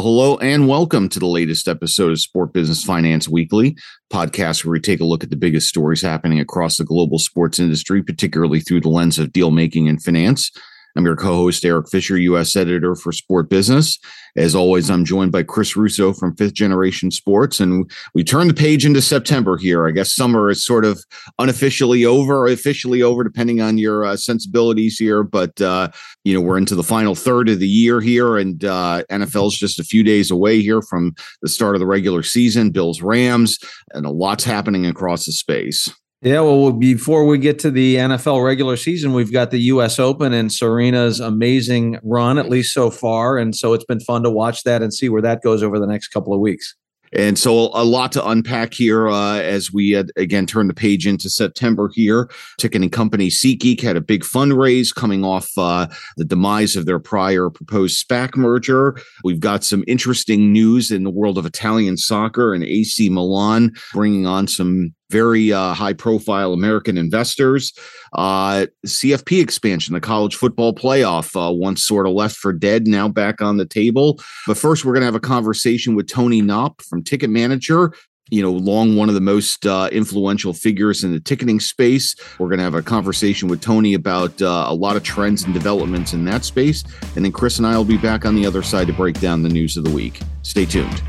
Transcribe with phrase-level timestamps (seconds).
[0.00, 3.76] Well, hello and welcome to the latest episode of Sport Business Finance Weekly,
[4.10, 7.58] podcast where we take a look at the biggest stories happening across the global sports
[7.58, 10.52] industry, particularly through the lens of deal making and finance.
[10.96, 12.56] I'm your co-host Eric Fisher, U.S.
[12.56, 13.98] editor for Sport Business.
[14.36, 18.54] As always, I'm joined by Chris Russo from Fifth Generation Sports, and we turn the
[18.54, 19.86] page into September here.
[19.86, 21.04] I guess summer is sort of
[21.38, 25.22] unofficially over, officially over, depending on your uh, sensibilities here.
[25.22, 25.90] But uh,
[26.24, 29.78] you know, we're into the final third of the year here, and uh, NFL's just
[29.78, 32.70] a few days away here from the start of the regular season.
[32.70, 33.58] Bills, Rams,
[33.94, 35.88] and a lot's happening across the space.
[36.22, 39.98] Yeah, well, before we get to the NFL regular season, we've got the U.S.
[39.98, 43.38] Open and Serena's amazing run, at least so far.
[43.38, 45.86] And so it's been fun to watch that and see where that goes over the
[45.86, 46.74] next couple of weeks.
[47.12, 51.06] And so a lot to unpack here uh, as we had, again turn the page
[51.06, 52.30] into September here.
[52.58, 57.50] Ticketing company SeatGeek had a big fundraise coming off uh, the demise of their prior
[57.50, 58.96] proposed SPAC merger.
[59.24, 64.26] We've got some interesting news in the world of Italian soccer and AC Milan bringing
[64.26, 67.72] on some very uh, high profile American investors.
[68.12, 73.08] Uh, CFP expansion, the college football playoff, uh, once sort of left for dead, now
[73.08, 74.20] back on the table.
[74.46, 77.92] But first, we're going to have a conversation with Tony Knopp from Ticket Manager.
[78.32, 82.14] You know, long one of the most uh, influential figures in the ticketing space.
[82.38, 85.52] We're going to have a conversation with Tony about uh, a lot of trends and
[85.52, 86.84] developments in that space.
[87.16, 89.42] And then Chris and I will be back on the other side to break down
[89.42, 90.20] the news of the week.
[90.42, 91.02] Stay tuned.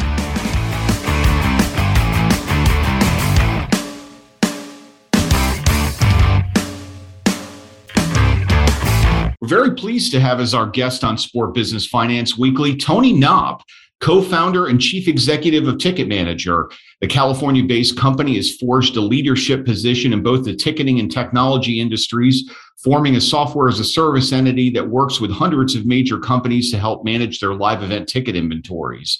[9.52, 13.64] Very pleased to have as our guest on Sport Business Finance Weekly, Tony Knopp,
[14.00, 16.72] co founder and chief executive of Ticket Manager.
[17.02, 21.82] The California based company has forged a leadership position in both the ticketing and technology
[21.82, 22.50] industries,
[22.82, 26.80] forming a software as a service entity that works with hundreds of major companies to
[26.80, 29.20] help manage their live event ticket inventories.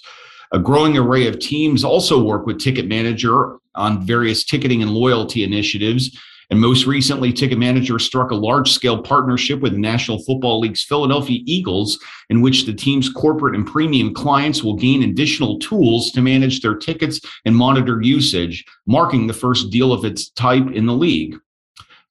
[0.52, 5.44] A growing array of teams also work with Ticket Manager on various ticketing and loyalty
[5.44, 6.18] initiatives
[6.50, 10.84] and most recently, Ticket Manager struck a large scale partnership with the National Football League's
[10.84, 11.98] Philadelphia Eagles,
[12.30, 16.76] in which the team's corporate and premium clients will gain additional tools to manage their
[16.76, 21.36] tickets and monitor usage, marking the first deal of its type in the league.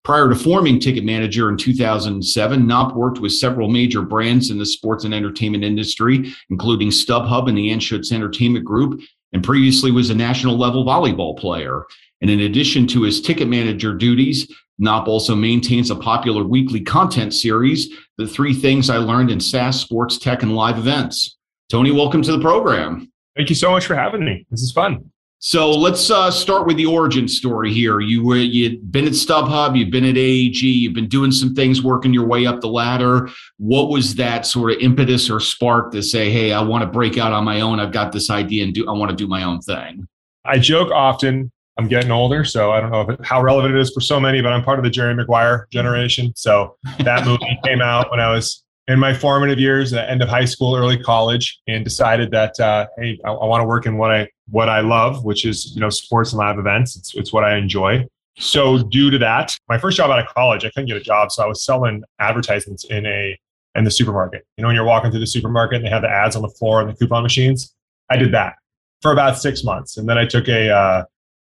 [0.03, 4.65] Prior to forming Ticket Manager in 2007, Knopp worked with several major brands in the
[4.65, 8.99] sports and entertainment industry, including StubHub and the Anschutz Entertainment Group,
[9.31, 11.83] and previously was a national level volleyball player.
[12.21, 17.33] And in addition to his ticket manager duties, Knopp also maintains a popular weekly content
[17.33, 21.37] series, The Three Things I Learned in SaaS, Sports Tech, and Live Events.
[21.69, 23.11] Tony, welcome to the program.
[23.35, 24.45] Thank you so much for having me.
[24.49, 25.11] This is fun.
[25.43, 27.99] So let's uh, start with the origin story here.
[27.99, 31.81] You were you'd been at StubHub, you've been at AEG, you've been doing some things,
[31.81, 33.27] working your way up the ladder.
[33.57, 37.17] What was that sort of impetus or spark to say, "Hey, I want to break
[37.17, 37.79] out on my own.
[37.79, 40.07] I've got this idea and do I want to do my own thing."
[40.45, 43.91] I joke often I'm getting older, so I don't know it, how relevant it is
[43.91, 46.31] for so many, but I'm part of the Jerry Maguire generation.
[46.35, 50.29] So that movie came out when I was in my formative years, the end of
[50.29, 53.97] high school, early college, and decided that uh, hey, I, I want to work in
[53.97, 56.95] what I what I love, which is you know sports and live events.
[56.95, 58.05] It's it's what I enjoy.
[58.37, 61.31] So due to that, my first job out of college, I couldn't get a job,
[61.31, 63.37] so I was selling advertisements in a
[63.75, 64.45] in the supermarket.
[64.57, 66.49] You know, when you're walking through the supermarket and they have the ads on the
[66.49, 67.73] floor and the coupon machines,
[68.09, 68.55] I did that
[69.01, 71.03] for about six months, and then I took a uh,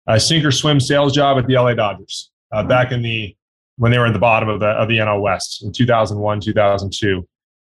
[0.06, 2.68] a sink or swim sales job at the LA Dodgers uh, mm-hmm.
[2.68, 3.34] back in the
[3.76, 7.26] when they were at the bottom of the of the NL West in 2001 2002.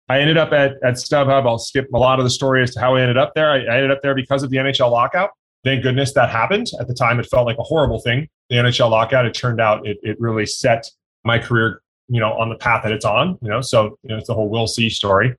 [0.09, 1.45] I ended up at at StubHub.
[1.45, 3.51] I'll skip a lot of the story as to how I ended up there.
[3.51, 5.31] I, I ended up there because of the NHL lockout.
[5.63, 6.67] Thank goodness that happened.
[6.79, 8.27] At the time, it felt like a horrible thing.
[8.49, 9.25] The NHL lockout.
[9.25, 10.89] It turned out it it really set
[11.23, 13.37] my career, you know, on the path that it's on.
[13.41, 15.35] You know, so you know, it's the whole Will See story.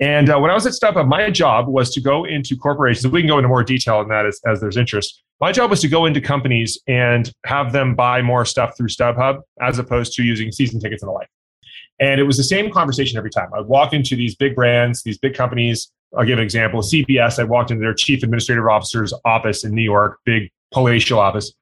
[0.00, 3.06] And uh, when I was at StubHub, my job was to go into corporations.
[3.12, 5.22] We can go into more detail on that as, as there's interest.
[5.40, 9.40] My job was to go into companies and have them buy more stuff through StubHub
[9.60, 11.28] as opposed to using season tickets and the like.
[12.00, 13.50] And it was the same conversation every time.
[13.56, 15.92] I'd walk into these big brands, these big companies.
[16.16, 16.80] I'll give an example.
[16.80, 21.52] CBS, I walked into their chief administrative officer's office in New York, big palatial office.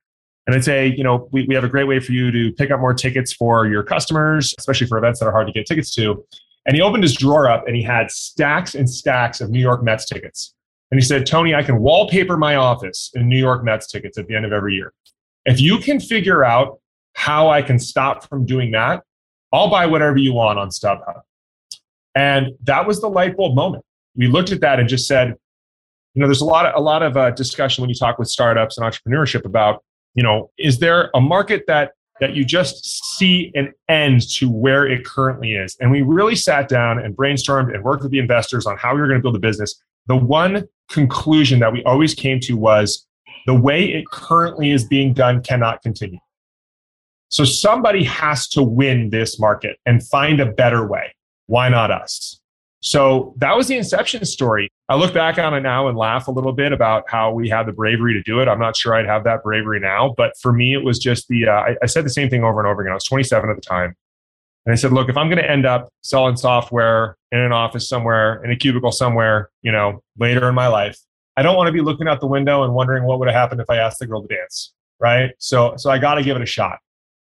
[0.46, 2.70] And I'd say, you know, we, we have a great way for you to pick
[2.70, 5.94] up more tickets for your customers, especially for events that are hard to get tickets
[5.94, 6.24] to.
[6.66, 9.82] And he opened his drawer up and he had stacks and stacks of New York
[9.82, 10.54] Mets tickets.
[10.90, 14.26] And he said, Tony, I can wallpaper my office in New York Mets tickets at
[14.26, 14.92] the end of every year.
[15.44, 16.78] If you can figure out
[17.14, 19.02] how I can stop from doing that,
[19.52, 21.22] I'll buy whatever you want on StubHub.
[22.14, 23.84] And that was the light bulb moment.
[24.14, 25.34] We looked at that and just said,
[26.14, 28.28] you know, there's a lot of a lot of uh, discussion when you talk with
[28.28, 29.82] startups and entrepreneurship about,
[30.14, 34.86] you know, is there a market that that you just see an end to where
[34.86, 35.76] it currently is?
[35.78, 39.02] And we really sat down and brainstormed and worked with the investors on how we
[39.02, 43.06] were going to build the business the one conclusion that we always came to was
[43.46, 46.18] the way it currently is being done cannot continue.
[47.28, 51.14] So somebody has to win this market and find a better way.
[51.46, 52.40] Why not us?
[52.82, 54.68] So that was the inception story.
[54.88, 57.66] I look back on it now and laugh a little bit about how we had
[57.66, 58.48] the bravery to do it.
[58.48, 61.46] I'm not sure I'd have that bravery now, but for me, it was just the,
[61.46, 62.90] uh, I, I said the same thing over and over again.
[62.90, 63.94] I was 27 at the time.
[64.66, 67.88] And I said, look, if I'm going to end up selling software in an office
[67.88, 70.98] somewhere, in a cubicle somewhere, you know, later in my life,
[71.36, 73.60] I don't want to be looking out the window and wondering what would have happened
[73.60, 74.72] if I asked the girl to dance.
[75.00, 75.30] Right.
[75.38, 76.78] So, so I got to give it a shot.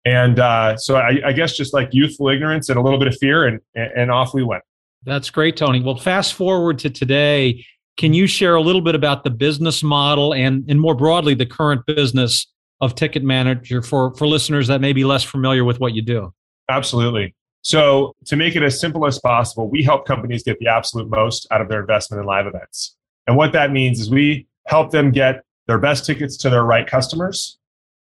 [0.04, 3.16] And uh, so I, I guess just like youthful ignorance and a little bit of
[3.16, 4.62] fear, and, and off we went.
[5.06, 5.80] That's great, Tony.
[5.80, 7.64] Well, fast forward to today.
[7.96, 11.46] Can you share a little bit about the business model and, and more broadly, the
[11.46, 12.46] current business
[12.80, 16.34] of Ticket Manager for, for listeners that may be less familiar with what you do?
[16.68, 17.34] Absolutely.
[17.62, 21.46] So, to make it as simple as possible, we help companies get the absolute most
[21.50, 22.96] out of their investment in live events.
[23.26, 26.86] And what that means is we help them get their best tickets to their right
[26.86, 27.58] customers.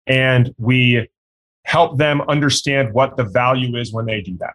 [0.06, 1.08] And we
[1.64, 4.54] help them understand what the value is when they do that.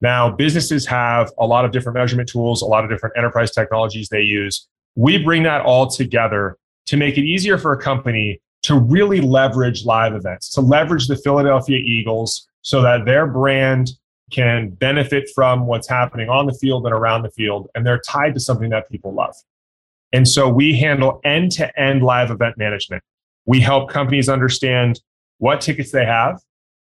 [0.00, 4.08] Now, businesses have a lot of different measurement tools, a lot of different enterprise technologies
[4.08, 4.68] they use.
[4.94, 6.56] We bring that all together
[6.86, 11.16] to make it easier for a company to really leverage live events, to leverage the
[11.16, 13.90] Philadelphia Eagles so that their brand
[14.30, 18.34] can benefit from what's happening on the field and around the field, and they're tied
[18.34, 19.34] to something that people love.
[20.12, 23.02] And so we handle end to end live event management.
[23.46, 25.00] We help companies understand
[25.38, 26.40] what tickets they have,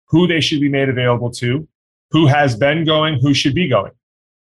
[0.06, 1.68] who they should be made available to,
[2.12, 3.92] who has been going, who should be going.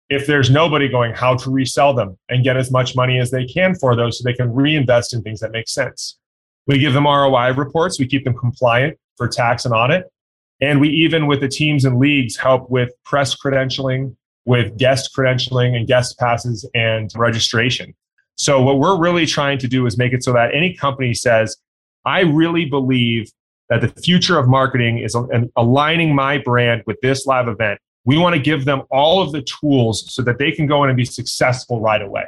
[0.10, 3.46] If there's nobody going, how to resell them and get as much money as they
[3.46, 6.18] can for those so they can reinvest in things that make sense.
[6.68, 8.00] We give them ROI reports.
[8.00, 10.06] We keep them compliant for tax and audit.
[10.62, 15.76] And we even, with the teams and leagues, help with press credentialing, with guest credentialing
[15.76, 17.94] and guest passes and registration.
[18.36, 21.58] So, what we're really trying to do is make it so that any company says,
[22.06, 23.32] I really believe
[23.80, 25.16] that the future of marketing is
[25.56, 27.80] aligning my brand with this live event.
[28.06, 30.90] We want to give them all of the tools so that they can go in
[30.90, 32.26] and be successful right away.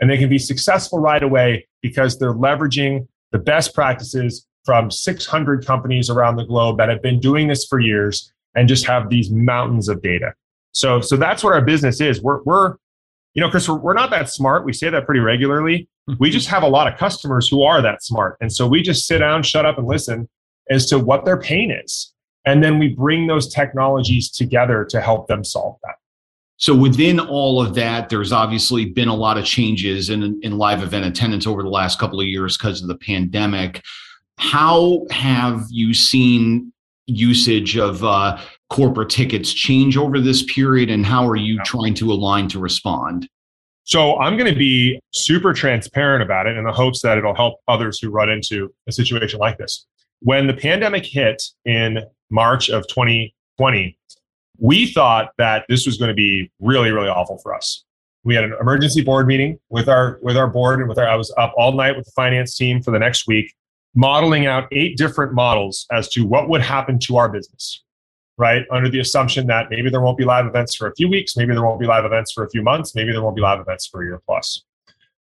[0.00, 5.64] And they can be successful right away because they're leveraging the best practices from 600
[5.64, 9.30] companies around the globe that have been doing this for years and just have these
[9.30, 10.34] mountains of data.
[10.72, 12.20] So, so that's what our business is.
[12.20, 12.74] We're, we're
[13.34, 14.64] you know, Chris, we're, we're not that smart.
[14.64, 15.88] We say that pretty regularly.
[16.06, 16.24] We mm-hmm.
[16.32, 18.36] just have a lot of customers who are that smart.
[18.40, 20.28] And so we just sit down, shut up, and listen
[20.70, 22.12] as to what their pain is.
[22.46, 25.94] And then we bring those technologies together to help them solve that.
[26.56, 30.82] So within all of that, there's obviously been a lot of changes in, in live
[30.82, 33.82] event attendance over the last couple of years because of the pandemic.
[34.38, 36.72] How have you seen
[37.06, 38.40] usage of uh,
[38.70, 43.28] corporate tickets change over this period, and how are you trying to align to respond?
[43.84, 47.60] So I'm going to be super transparent about it in the hopes that it'll help
[47.68, 49.86] others who run into a situation like this.
[50.24, 51.98] When the pandemic hit in
[52.30, 53.98] March of 2020,
[54.58, 57.84] we thought that this was going to be really, really awful for us.
[58.24, 61.16] We had an emergency board meeting with our with our board and with our I
[61.16, 63.52] was up all night with the finance team for the next week,
[63.94, 67.84] modeling out eight different models as to what would happen to our business.
[68.38, 68.64] Right?
[68.72, 71.52] Under the assumption that maybe there won't be live events for a few weeks, maybe
[71.52, 73.86] there won't be live events for a few months, maybe there won't be live events
[73.86, 74.64] for a year plus.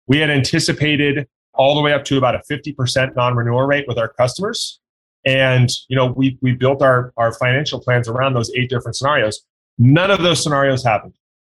[0.07, 4.09] We had anticipated all the way up to about a 50% non-renewal rate with our
[4.09, 4.81] customers
[5.25, 9.41] and you know, we we built our our financial plans around those eight different scenarios.
[9.77, 11.13] None of those scenarios happened.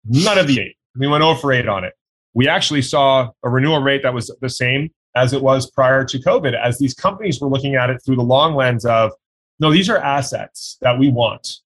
[0.05, 0.75] None of the eight.
[0.97, 1.93] We went over eight on it.
[2.33, 6.19] We actually saw a renewal rate that was the same as it was prior to
[6.19, 9.11] COVID, as these companies were looking at it through the long lens of,
[9.59, 11.57] no, these are assets that we want.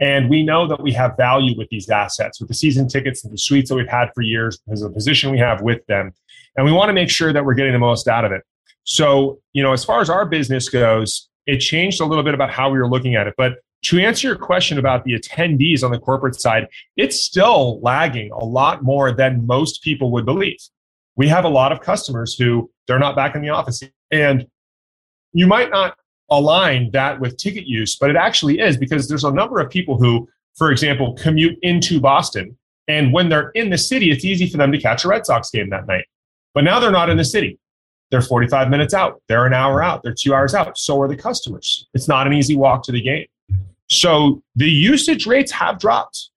[0.00, 3.32] And we know that we have value with these assets, with the season tickets and
[3.32, 6.12] the suites that we've had for years, because of the position we have with them.
[6.56, 8.42] And we want to make sure that we're getting the most out of it.
[8.84, 12.50] So, you know, as far as our business goes, it changed a little bit about
[12.50, 13.34] how we were looking at it.
[13.36, 18.30] But to answer your question about the attendees on the corporate side, it's still lagging
[18.32, 20.58] a lot more than most people would believe.
[21.16, 23.82] We have a lot of customers who they're not back in the office.
[24.10, 24.46] And
[25.32, 25.96] you might not
[26.30, 29.98] align that with ticket use, but it actually is because there's a number of people
[29.98, 32.56] who, for example, commute into Boston.
[32.88, 35.50] And when they're in the city, it's easy for them to catch a Red Sox
[35.50, 36.04] game that night.
[36.54, 37.58] But now they're not in the city.
[38.12, 39.22] They're 45 minutes out.
[39.26, 40.02] They're an hour out.
[40.02, 40.76] They're two hours out.
[40.76, 41.88] So are the customers.
[41.94, 43.24] It's not an easy walk to the game.
[43.88, 46.28] So the usage rates have dropped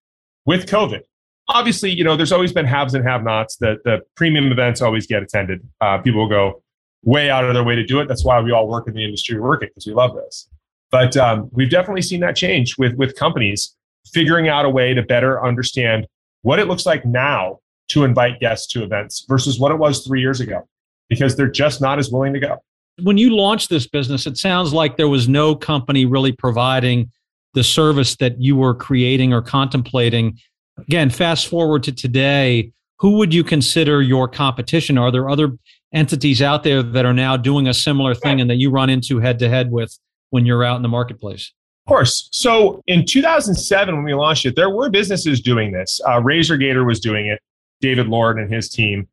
[0.46, 1.02] with COVID.
[1.50, 3.58] Obviously, you know, there's always been haves and have nots.
[3.58, 5.68] The, the premium events always get attended.
[5.82, 6.64] Uh, people will go
[7.04, 8.08] way out of their way to do it.
[8.08, 10.48] That's why we all work in the industry we're working because we love this.
[10.92, 13.76] But um, we've definitely seen that change with, with companies
[14.14, 16.08] figuring out a way to better understand
[16.42, 20.22] what it looks like now to invite guests to events versus what it was three
[20.22, 20.66] years ago
[21.10, 22.58] because they're just not as willing to go.
[23.02, 27.12] When you launched this business, it sounds like there was no company really providing
[27.54, 30.38] the service that you were creating or contemplating.
[30.78, 34.98] Again, fast forward to today, who would you consider your competition?
[34.98, 35.58] Are there other
[35.94, 39.20] entities out there that are now doing a similar thing and that you run into
[39.20, 39.98] head to head with
[40.30, 41.54] when you're out in the marketplace?
[41.86, 42.30] Of course.
[42.32, 46.02] So in 2007, when we launched it, there were businesses doing this.
[46.06, 47.40] Uh, RazorGator was doing it,
[47.80, 49.08] David Lord and his team.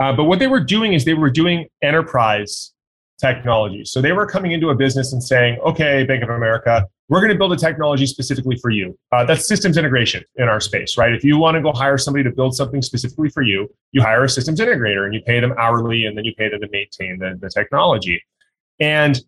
[0.00, 2.72] Uh, but what they were doing is they were doing enterprise
[3.20, 3.84] technology.
[3.84, 7.32] So they were coming into a business and saying, okay, Bank of America, we're going
[7.32, 8.98] to build a technology specifically for you.
[9.12, 11.12] Uh, that's systems integration in our space, right?
[11.12, 14.24] If you want to go hire somebody to build something specifically for you, you hire
[14.24, 17.18] a systems integrator and you pay them hourly and then you pay them to maintain
[17.18, 18.22] the, the technology.
[18.78, 19.20] And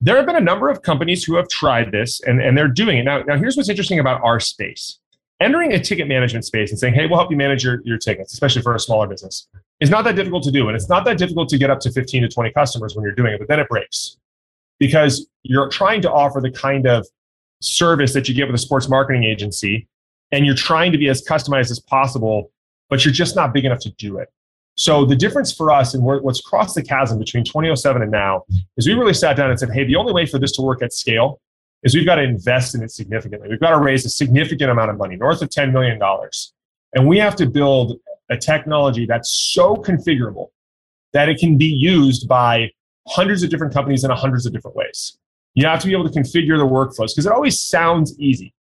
[0.00, 2.98] there have been a number of companies who have tried this and, and they're doing
[2.98, 3.04] it.
[3.04, 5.00] Now, now, here's what's interesting about our space.
[5.40, 8.32] Entering a ticket management space and saying, hey, we'll help you manage your, your tickets,
[8.32, 9.48] especially for a smaller business,
[9.80, 10.68] is not that difficult to do.
[10.68, 13.14] And it's not that difficult to get up to 15 to 20 customers when you're
[13.14, 14.16] doing it, but then it breaks
[14.78, 17.06] because you're trying to offer the kind of
[17.60, 19.88] service that you get with a sports marketing agency
[20.32, 22.50] and you're trying to be as customized as possible,
[22.88, 24.28] but you're just not big enough to do it.
[24.76, 28.42] So the difference for us and what's crossed the chasm between 2007 and now
[28.76, 30.82] is we really sat down and said, hey, the only way for this to work
[30.82, 31.40] at scale
[31.84, 33.48] is we've got to invest in it significantly.
[33.48, 36.00] We've got to raise a significant amount of money, north of $10 million.
[36.94, 37.98] And we have to build
[38.30, 40.48] a technology that's so configurable
[41.12, 42.70] that it can be used by
[43.06, 45.18] hundreds of different companies in hundreds of different ways.
[45.52, 48.54] You have to be able to configure the workflows because it always sounds easy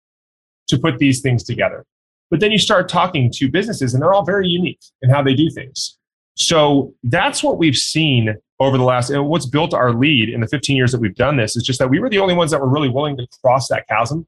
[0.68, 1.86] to put these things together.
[2.30, 5.34] But then you start talking to businesses and they're all very unique in how they
[5.34, 5.98] do things.
[6.36, 10.48] So that's what we've seen over the last, and what's built our lead in the
[10.48, 12.62] 15 years that we've done this is just that we were the only ones that
[12.62, 14.28] were really willing to cross that chasm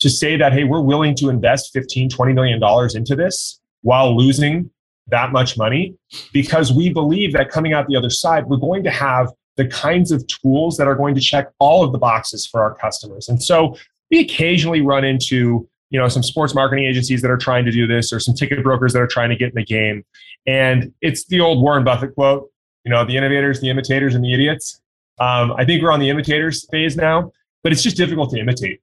[0.00, 4.16] to say that, hey, we're willing to invest 15, 20 million dollars into this while
[4.16, 4.70] losing
[5.08, 5.94] that much money
[6.32, 10.12] because we believe that coming out the other side, we're going to have the kinds
[10.12, 13.28] of tools that are going to check all of the boxes for our customers.
[13.28, 13.76] And so
[14.10, 17.86] we occasionally run into you know some sports marketing agencies that are trying to do
[17.86, 20.04] this or some ticket brokers that are trying to get in the game
[20.46, 22.50] and it's the old warren buffett quote
[22.88, 24.80] you know the innovators the imitators and the idiots.
[25.20, 28.80] Um, i think we're on the imitators phase now but it's just difficult to imitate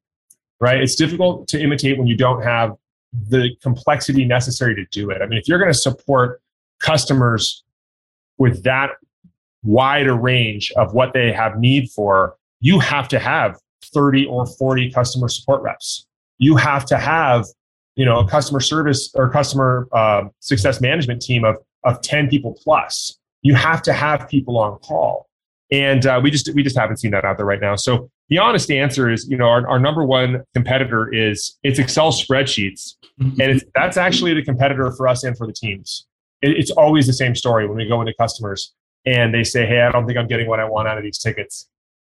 [0.59, 0.81] right?
[0.81, 2.75] It's difficult to imitate when you don't have
[3.29, 5.21] the complexity necessary to do it.
[5.21, 6.41] I mean if you're going to support
[6.79, 7.63] customers
[8.37, 8.91] with that
[9.63, 13.57] wide a range of what they have need for you have to have
[13.93, 16.05] 30 or 40 customer support reps.
[16.37, 17.45] You have to have
[17.95, 22.57] you know a customer service or customer uh, success management team of of 10 people
[22.63, 25.27] plus you have to have people on call
[25.71, 28.37] and uh, we just we just haven't seen that out there right now so the
[28.37, 33.39] honest answer is you know our, our number one competitor is it's excel spreadsheets mm-hmm.
[33.41, 36.07] and it's, that's actually the competitor for us and for the teams
[36.41, 38.73] it, it's always the same story when we go into customers
[39.05, 41.19] and they say hey i don't think i'm getting what i want out of these
[41.19, 41.69] tickets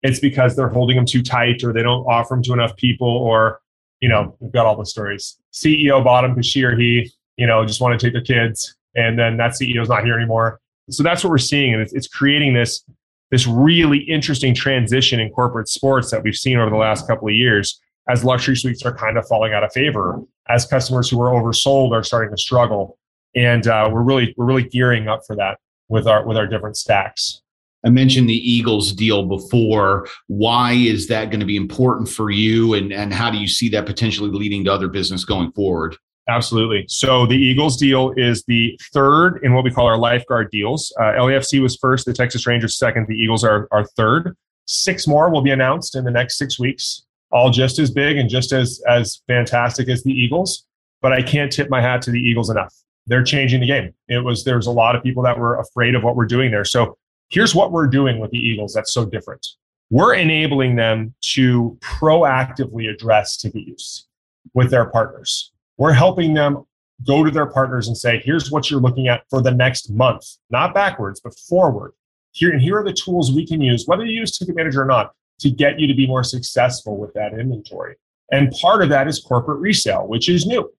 [0.04, 3.10] it's because they're holding them too tight or they don't offer them to enough people
[3.10, 3.60] or
[4.00, 5.38] you know, we've got all the stories.
[5.54, 8.76] CEO bought them because she or he, you know, just want to take their kids,
[8.96, 10.60] and then that CEO's not here anymore.
[10.90, 12.84] So that's what we're seeing, and it's, it's creating this
[13.30, 17.34] this really interesting transition in corporate sports that we've seen over the last couple of
[17.34, 21.32] years as luxury suites are kind of falling out of favor, as customers who are
[21.32, 22.98] oversold are starting to struggle,
[23.36, 26.78] and uh, we're really we're really gearing up for that with our with our different
[26.78, 27.42] stacks.
[27.86, 30.08] I mentioned the Eagles deal before.
[30.28, 32.74] Why is that going to be important for you?
[32.74, 35.96] And, and how do you see that potentially leading to other business going forward?
[36.30, 36.86] Absolutely.
[36.90, 40.94] So the Eagles deal is the third in what we call our lifeguard deals.
[41.00, 44.36] Uh, LAFC was first, the Texas Rangers second, the Eagles are, are third.
[44.66, 48.30] Six more will be announced in the next six weeks, all just as big and
[48.30, 50.66] just as, as fantastic as the Eagles.
[51.02, 52.76] But I can't tip my hat to the Eagles enough.
[53.06, 53.94] They're changing the game.
[54.10, 56.52] It was there was a lot of people that were afraid of what we're doing
[56.52, 56.66] there.
[56.66, 56.98] So
[57.30, 59.46] here's what we're doing with the Eagles that's so different.
[59.90, 64.06] We're enabling them to proactively address ticket use
[64.54, 65.54] with their partners.
[65.78, 66.66] We're helping them
[67.06, 70.26] go to their partners and say, here's what you're looking at for the next month,
[70.50, 71.94] not backwards, but forward.
[72.32, 74.86] Here and here are the tools we can use, whether you use Ticket Manager or
[74.86, 77.96] not, to get you to be more successful with that inventory.
[78.32, 80.72] And part of that is corporate resale, which is new.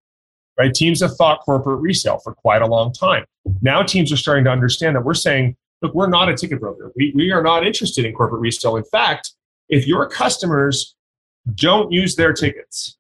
[0.58, 0.74] Right?
[0.74, 3.24] Teams have thought corporate resale for quite a long time.
[3.62, 6.92] Now teams are starting to understand that we're saying look, we're not a ticket broker.
[6.96, 8.76] We, we are not interested in corporate resale.
[8.76, 9.32] In fact,
[9.68, 10.96] if your customers
[11.54, 12.97] don't use their tickets,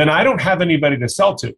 [0.00, 1.54] then I don't have anybody to sell to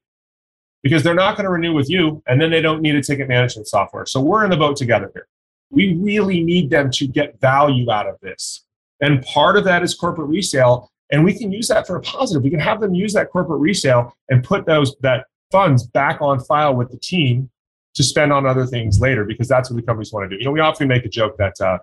[0.83, 3.29] because they're not going to renew with you and then they don't need a ticket
[3.29, 4.05] management software.
[4.07, 5.29] So we're in the boat together here.
[5.71, 8.65] We really need them to get value out of this.
[9.01, 10.91] And part of that is corporate resale.
[11.11, 12.43] And we can use that for a positive.
[12.43, 16.41] We can have them use that corporate resale and put those that funds back on
[16.41, 17.49] file with the team
[17.95, 20.41] to spend on other things later because that's what the companies want to do.
[20.41, 21.79] You know, we often make a joke that uh,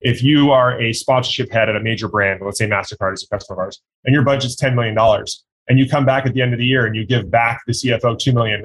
[0.00, 3.28] if you are a sponsorship head at a major brand, let's say MasterCard is a
[3.34, 4.96] customer of ours, and your budget's $10 million,
[5.68, 7.72] and you come back at the end of the year and you give back the
[7.72, 8.62] CFO $2 million,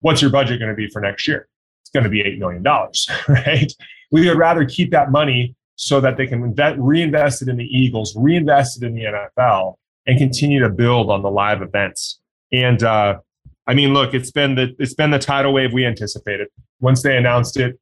[0.00, 1.48] what's your budget going to be for next year?
[1.82, 2.62] It's going to be $8 million,
[3.28, 3.72] right?
[4.10, 7.64] We would rather keep that money so that they can invest, reinvest it in the
[7.64, 9.74] Eagles, reinvest it in the NFL,
[10.06, 12.20] and continue to build on the live events.
[12.52, 13.18] And uh,
[13.66, 16.48] I mean, look, it's been the it's been the tidal wave we anticipated.
[16.80, 17.78] Once they announced it,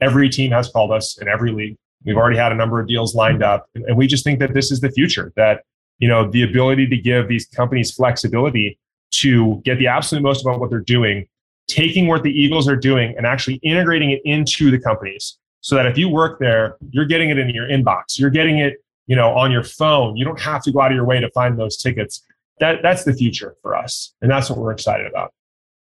[0.00, 1.76] every team has called us in every league.
[2.04, 4.70] We've already had a number of deals lined up, and we just think that this
[4.70, 5.32] is the future.
[5.36, 5.62] That
[6.02, 8.76] you know, the ability to give these companies flexibility
[9.12, 11.28] to get the absolute most about what they're doing,
[11.68, 15.86] taking what the Eagles are doing and actually integrating it into the companies, so that
[15.86, 19.30] if you work there, you're getting it in your inbox, you're getting it, you know,
[19.30, 20.16] on your phone.
[20.16, 22.20] You don't have to go out of your way to find those tickets.
[22.58, 25.32] That that's the future for us and that's what we're excited about.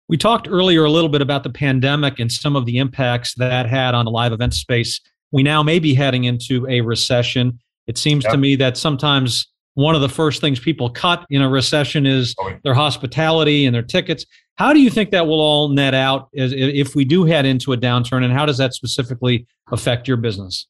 [0.07, 3.65] We talked earlier a little bit about the pandemic and some of the impacts that
[3.65, 5.01] had on the live event space.
[5.31, 7.57] We now may be heading into a recession.
[7.87, 8.33] It seems yep.
[8.33, 12.35] to me that sometimes one of the first things people cut in a recession is
[12.39, 14.25] oh, their hospitality and their tickets.
[14.55, 17.73] How do you think that will all net out as, if we do head into
[17.73, 20.67] a downturn and how does that specifically affect your business?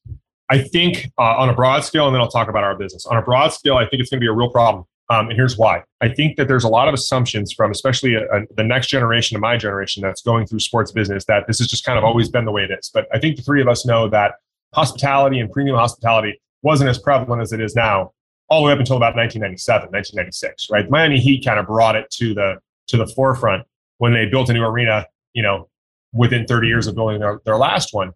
[0.50, 3.06] I think uh, on a broad scale and then i'll talk about our business.
[3.06, 5.36] On a broad scale i think it's going to be a real problem um, and
[5.36, 5.82] here's why.
[6.00, 8.86] I think that there's a lot of assumptions from, especially a, uh, a, the next
[8.86, 12.04] generation of my generation that's going through sports business, that this has just kind of
[12.04, 12.90] always been the way it is.
[12.92, 14.36] But I think the three of us know that
[14.72, 18.12] hospitality and premium hospitality wasn't as prevalent as it is now,
[18.48, 20.90] all the way up until about 1997, 1996, right?
[20.90, 22.56] Miami Heat kind of brought it to the
[22.88, 23.64] to the forefront
[23.98, 25.68] when they built a new arena, you know,
[26.12, 28.12] within 30 years of building their, their last one.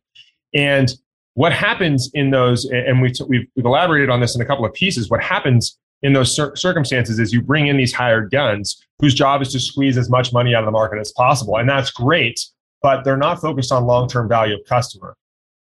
[0.54, 0.92] And
[1.34, 4.72] what happens in those, and we've, we've, we've elaborated on this in a couple of
[4.74, 9.14] pieces, what happens in those cir- circumstances is you bring in these hired guns whose
[9.14, 11.56] job is to squeeze as much money out of the market as possible.
[11.56, 12.40] And that's great,
[12.82, 15.16] but they're not focused on long term value of customer.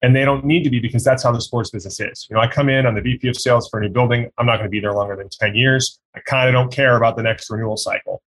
[0.02, 2.26] And they don't need to be because that's how the sports business is.
[2.30, 4.30] You know, I come in, I'm the VP of sales for a new building.
[4.38, 5.98] I'm not going to be there longer than 10 years.
[6.14, 8.22] I kind of don't care about the next renewal cycle.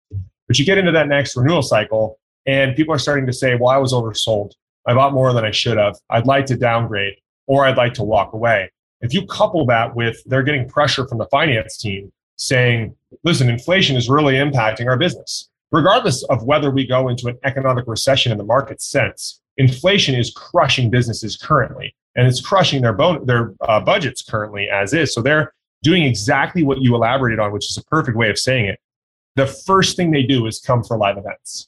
[0.47, 3.69] But you get into that next renewal cycle, and people are starting to say, well,
[3.69, 4.51] I was oversold.
[4.85, 5.95] I bought more than I should have.
[6.09, 7.15] I'd like to downgrade,
[7.47, 8.69] or I'd like to walk away.
[9.01, 13.95] If you couple that with they're getting pressure from the finance team saying, listen, inflation
[13.95, 15.49] is really impacting our business.
[15.71, 20.31] Regardless of whether we go into an economic recession in the market sense, inflation is
[20.31, 25.13] crushing businesses currently, and it's crushing their, bon- their uh, budgets currently as is.
[25.13, 28.65] So they're doing exactly what you elaborated on, which is a perfect way of saying
[28.65, 28.79] it.
[29.35, 31.67] The first thing they do is come for live events.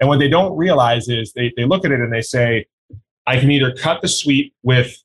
[0.00, 2.66] And what they don't realize is they, they look at it and they say,
[3.26, 4.96] I can either cut the suite with,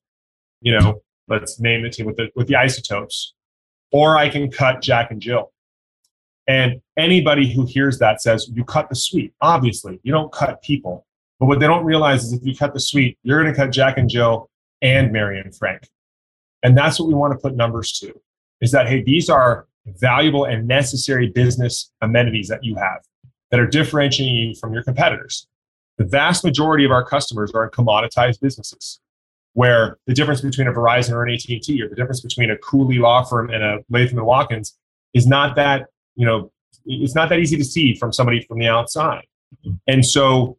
[0.61, 3.33] you know, let's name the team with the with the isotopes,
[3.91, 5.51] or I can cut Jack and Jill.
[6.47, 9.33] And anybody who hears that says you cut the suite.
[9.41, 11.05] Obviously, you don't cut people.
[11.39, 13.71] But what they don't realize is if you cut the suite, you're going to cut
[13.71, 14.49] Jack and Jill
[14.81, 15.89] and Mary and Frank.
[16.63, 18.13] And that's what we want to put numbers to
[18.61, 23.01] is that, hey, these are valuable and necessary business amenities that you have
[23.51, 25.47] that are differentiating you from your competitors.
[25.97, 28.99] The vast majority of our customers are in commoditized businesses
[29.53, 32.97] where the difference between a Verizon or an AT&T or the difference between a Cooley
[32.97, 34.75] law firm and a Latham and Watkins
[35.13, 36.51] is not that, you know,
[36.85, 39.25] it's not that easy to see from somebody from the outside.
[39.65, 39.75] Mm-hmm.
[39.87, 40.57] And so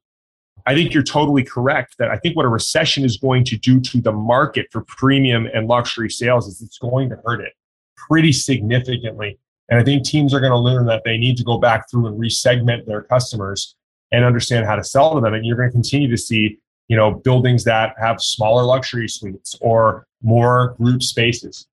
[0.67, 3.81] I think you're totally correct that I think what a recession is going to do
[3.81, 7.53] to the market for premium and luxury sales is it's going to hurt it
[7.97, 9.39] pretty significantly.
[9.69, 12.07] And I think teams are going to learn that they need to go back through
[12.07, 13.77] and resegment their customers
[14.13, 15.35] and understand how to sell to them.
[15.35, 19.57] And you're going to continue to see you know, buildings that have smaller luxury suites
[19.61, 21.67] or more group spaces.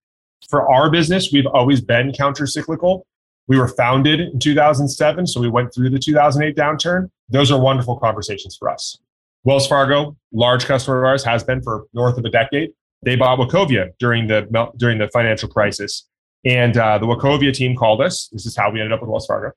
[0.49, 3.05] For our business, we've always been counter cyclical.
[3.47, 7.09] We were founded in 2007, so we went through the 2008 downturn.
[7.29, 8.97] Those are wonderful conversations for us.
[9.43, 12.71] Wells Fargo, large customer of ours, has been for north of a decade.
[13.03, 16.07] They bought Wachovia during the during the financial crisis,
[16.45, 18.29] and uh, the Wachovia team called us.
[18.31, 19.51] This is how we ended up with Wells Fargo,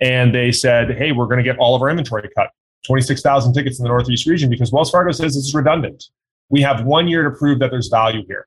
[0.00, 2.50] and they said, "Hey, we're going to get all of our inventory cut.
[2.86, 6.04] 26,000 tickets in the Northeast region because Wells Fargo says this is redundant.
[6.50, 8.46] We have one year to prove that there's value here.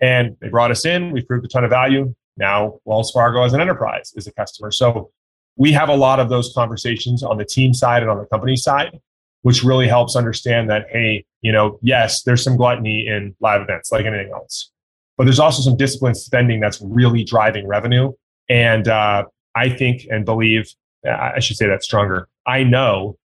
[0.00, 2.14] And they brought us in, we proved a ton of value.
[2.36, 4.70] Now, Wells Fargo as an enterprise is a customer.
[4.70, 5.10] So
[5.56, 8.56] we have a lot of those conversations on the team side and on the company
[8.56, 8.98] side,
[9.42, 13.92] which really helps understand that, hey, you know, yes, there's some gluttony in live events
[13.92, 14.70] like anything else,
[15.16, 18.12] but there's also some disciplined spending that's really driving revenue.
[18.48, 20.72] And uh, I think and believe,
[21.06, 22.28] I should say that stronger.
[22.46, 23.18] I know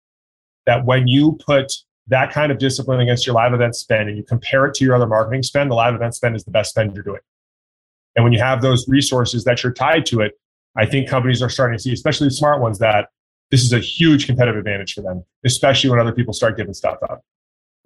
[0.67, 1.73] that when you put
[2.07, 4.95] that kind of discipline against your live event spend and you compare it to your
[4.95, 7.21] other marketing spend, the live event spend is the best spend you're doing.
[8.17, 10.33] And when you have those resources that you're tied to it,
[10.77, 13.09] I think companies are starting to see, especially the smart ones, that
[13.51, 16.99] this is a huge competitive advantage for them, especially when other people start giving stuff
[17.03, 17.23] up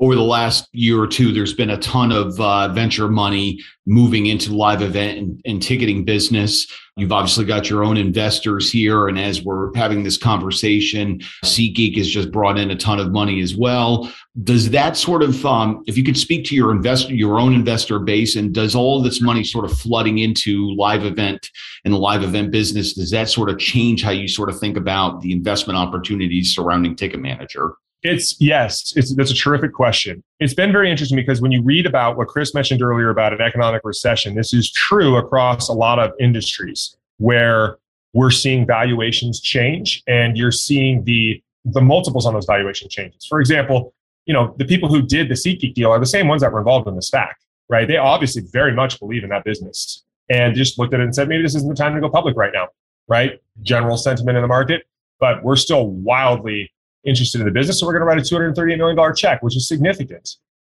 [0.01, 4.27] over the last year or two, there's been a ton of uh, venture money moving
[4.27, 6.67] into live event and, and, ticketing business.
[6.97, 9.09] You've obviously got your own investors here.
[9.09, 13.41] And as we're having this conversation, SeatGeek has just brought in a ton of money
[13.41, 14.13] as well.
[14.45, 17.99] Does that sort of, um, if you could speak to your investor, your own investor
[17.99, 21.51] base, and does all this money sort of flooding into live event
[21.85, 24.77] and the live event business, does that sort of change how you sort of think
[24.77, 27.73] about the investment opportunities surrounding Ticketmanager?
[28.03, 30.23] It's yes, it's that's a terrific question.
[30.39, 33.41] It's been very interesting because when you read about what Chris mentioned earlier about an
[33.41, 37.79] economic recession, this is true across a lot of industries where
[38.13, 43.27] we're seeing valuations change and you're seeing the the multiples on those valuation changes.
[43.27, 43.93] For example,
[44.27, 46.59] you know, the people who did the SeatGeek deal are the same ones that were
[46.59, 47.33] involved in the SPAC,
[47.69, 47.89] right?
[47.89, 51.29] They obviously very much believe in that business and just looked at it and said,
[51.29, 52.69] maybe this isn't the time to go public right now,
[53.09, 53.41] right?
[53.63, 54.87] General sentiment in the market,
[55.19, 56.71] but we're still wildly
[57.05, 57.81] interested in the business.
[57.81, 60.37] So we're going to write a $238 million check, which is significant.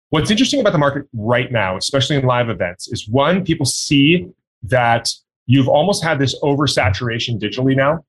[0.10, 4.28] What's interesting about the market right now, especially in live events, is one, people see
[4.64, 5.10] that
[5.46, 8.06] you've almost had this oversaturation digitally now,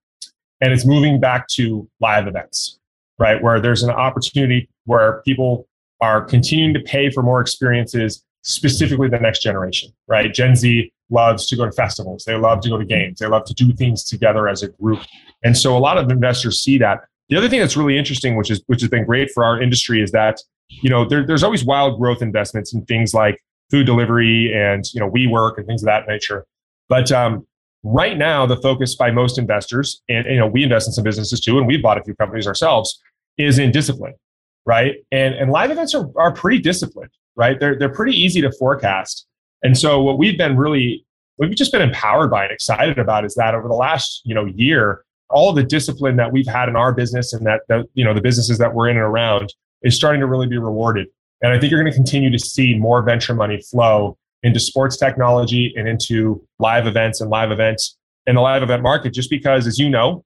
[0.61, 2.79] and it's moving back to live events,
[3.18, 3.40] right?
[3.42, 5.68] Where there's an opportunity where people
[6.01, 10.35] are continuing to pay for more experiences, specifically the next generation, right?
[10.35, 13.44] Gen Z loves to go to festivals, they love to go to games, they love
[13.44, 15.01] to do things together as a group.
[15.44, 17.05] And so a lot of investors see that.
[17.33, 20.03] The other thing that's really interesting, which is which has been great for our industry,
[20.03, 24.53] is that you know there, there's always wild growth investments in things like food delivery
[24.55, 26.45] and you know WeWork and things of that nature.
[26.90, 27.47] But um,
[27.85, 31.40] right now, the focus by most investors, and you know we invest in some businesses
[31.40, 33.01] too, and we've bought a few companies ourselves,
[33.38, 34.12] is in discipline,
[34.66, 34.97] right?
[35.11, 37.59] And and live events are are pretty disciplined, right?
[37.59, 39.27] They're they're pretty easy to forecast.
[39.62, 41.07] And so what we've been really
[41.38, 44.45] we've just been empowered by and excited about is that over the last you know
[44.45, 48.14] year all the discipline that we've had in our business and that, that you know
[48.14, 51.09] the businesses that we're in and around is starting to really be rewarded.
[51.42, 54.97] And I think you're going to continue to see more venture money flow into sports
[54.97, 59.66] technology and into live events and live events in the live event market, just because,
[59.66, 60.25] as you know,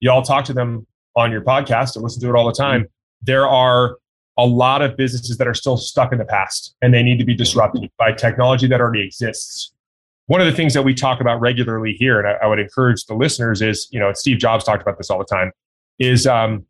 [0.00, 0.86] you all talk to them
[1.16, 2.82] on your podcast and listen to it all the time.
[2.82, 2.90] Mm-hmm.
[3.22, 3.96] There are
[4.36, 7.24] a lot of businesses that are still stuck in the past and they need to
[7.24, 9.73] be disrupted by technology that already exists
[10.26, 13.04] one of the things that we talk about regularly here, and I, I, would encourage
[13.04, 15.52] the listeners, is you know Steve Jobs talked about this all the time,
[15.98, 16.64] is um,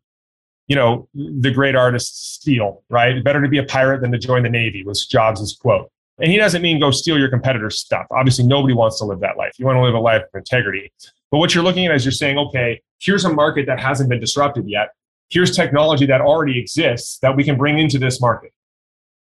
[0.67, 3.23] you know the great artist steal, right?
[3.23, 5.89] Better to be a pirate than to join the navy was Jobs' quote.
[6.17, 8.05] And he doesn't mean go steal your competitor's stuff.
[8.11, 9.51] Obviously, nobody wants to live that life.
[9.57, 10.91] You want to live a life of integrity.
[11.29, 14.21] But what you're looking at is you're saying, okay, here's a market that hasn't been
[14.21, 14.89] disrupted yet.
[15.29, 18.53] Here's technology that already exists that we can bring into this market,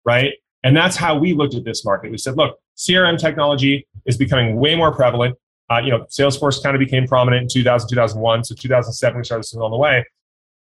[0.03, 0.33] right?
[0.63, 2.11] And that's how we looked at this market.
[2.11, 5.37] We said, look, CRM technology is becoming way more prevalent.
[5.69, 8.43] Uh, you know, Salesforce kind of became prominent in 2000, 2001.
[8.43, 10.05] So 2007, we started on the way.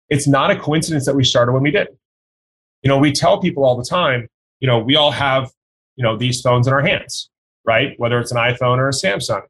[0.08, 1.88] It's not a coincidence that we started when we did.
[2.82, 4.28] You know, we tell people all the time,
[4.60, 5.50] you know, we all have,
[5.96, 7.30] you know, these phones in our hands,
[7.64, 7.94] right?
[7.98, 9.42] Whether it's an iPhone or a Samsung.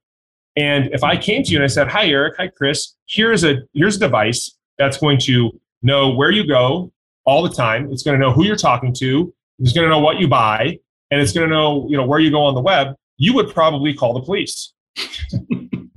[0.56, 2.34] And if I came to you and I said, "Hi, Eric.
[2.38, 2.96] Hi, Chris.
[3.06, 6.92] Here's a here's a device that's going to know where you go
[7.24, 7.92] all the time.
[7.92, 9.32] It's going to know who you're talking to.
[9.58, 10.78] It's going to know what you buy
[11.10, 13.52] and it's going to know you know where you go on the web you would
[13.52, 14.72] probably call the police.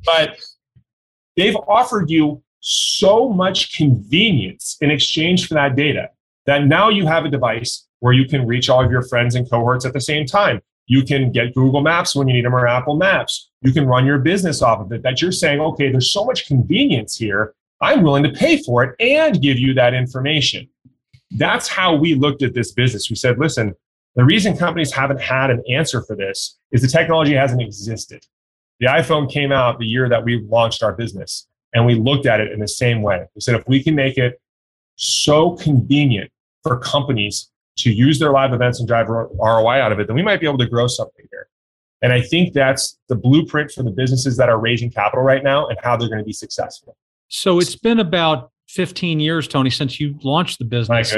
[0.03, 0.39] But
[1.37, 6.09] they've offered you so much convenience in exchange for that data
[6.47, 9.47] that now you have a device where you can reach all of your friends and
[9.47, 10.59] cohorts at the same time.
[10.87, 13.51] You can get google maps when you need them or apple maps.
[13.61, 16.47] You can run your business off of it that you're saying okay there's so much
[16.47, 17.53] convenience here.
[17.79, 20.67] I'm willing to pay for it and give you that information
[21.37, 23.75] that's how we looked at this business we said listen
[24.15, 28.25] the reason companies haven't had an answer for this is the technology hasn't existed.
[28.79, 32.41] The iPhone came out the year that we launched our business, and we looked at
[32.41, 33.25] it in the same way.
[33.35, 34.41] We said, if we can make it
[34.95, 36.29] so convenient
[36.63, 40.23] for companies to use their live events and drive ROI out of it, then we
[40.23, 41.47] might be able to grow something here.
[42.01, 45.67] And I think that's the blueprint for the businesses that are raising capital right now
[45.67, 46.97] and how they're going to be successful.
[47.29, 51.13] So it's been about 15 years, Tony, since you launched the business.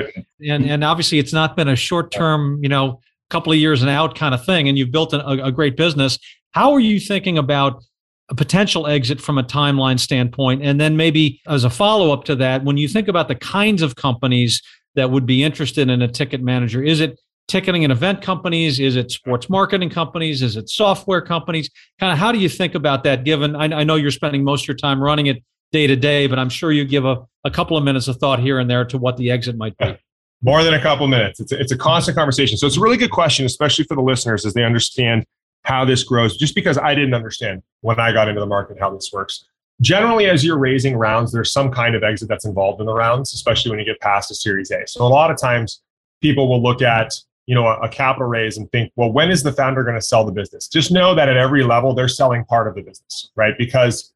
[0.47, 3.89] And and obviously it's not been a short term, you know, couple of years and
[3.89, 4.67] out kind of thing.
[4.69, 6.19] And you've built a, a great business.
[6.51, 7.83] How are you thinking about
[8.29, 10.63] a potential exit from a timeline standpoint?
[10.63, 13.81] And then maybe as a follow up to that, when you think about the kinds
[13.81, 14.61] of companies
[14.95, 18.79] that would be interested in a ticket manager, is it ticketing and event companies?
[18.79, 20.41] Is it sports marketing companies?
[20.41, 21.69] Is it software companies?
[21.99, 24.63] Kind of how do you think about that given I, I know you're spending most
[24.63, 27.51] of your time running it day to day, but I'm sure you give a, a
[27.51, 29.97] couple of minutes of thought here and there to what the exit might be.
[30.41, 31.41] More than a couple minutes.
[31.41, 32.57] It's a, it's a constant conversation.
[32.57, 35.25] So it's a really good question, especially for the listeners as they understand
[35.63, 38.93] how this grows, just because I didn't understand when I got into the market how
[38.93, 39.45] this works.
[39.81, 43.33] generally as you're raising rounds, there's some kind of exit that's involved in the rounds,
[43.33, 44.87] especially when you get past a series A.
[44.87, 45.81] So a lot of times
[46.21, 47.13] people will look at,
[47.45, 50.01] you know, a, a capital raise and think, well, when is the founder going to
[50.01, 50.67] sell the business?
[50.67, 53.53] Just know that at every level, they're selling part of the business, right?
[53.57, 54.13] Because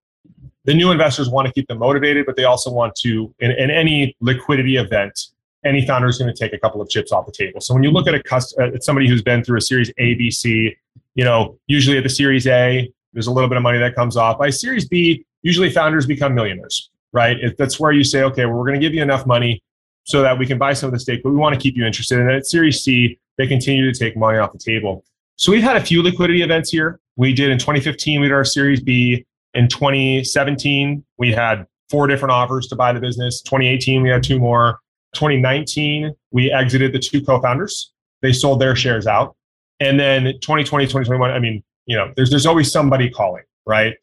[0.67, 3.71] the new investors want to keep them motivated, but they also want to, in, in
[3.71, 5.17] any liquidity event,
[5.65, 7.61] any founder is going to take a couple of chips off the table.
[7.61, 9.89] So when you look at a cust- uh, at somebody who's been through a series
[9.97, 10.75] A, B, C,
[11.15, 14.17] you know, usually at the series A, there's a little bit of money that comes
[14.17, 14.37] off.
[14.37, 17.37] By series B, usually founders become millionaires, right?
[17.39, 19.63] If that's where you say, okay, well, we're going to give you enough money
[20.03, 21.85] so that we can buy some of the stake, but we want to keep you
[21.85, 22.19] interested.
[22.19, 25.05] And at Series C, they continue to take money off the table.
[25.37, 26.99] So we've had a few liquidity events here.
[27.15, 29.25] We did in 2015, we did our Series B.
[29.57, 33.41] In 2017, we had four different offers to buy the business.
[33.41, 34.79] 2018, we had two more.
[35.15, 37.91] 2019, we exited the two co-founders.
[38.21, 39.35] They sold their shares out.
[39.79, 43.95] And then 2020, 2021, I mean, you know, there's there's always somebody calling, right?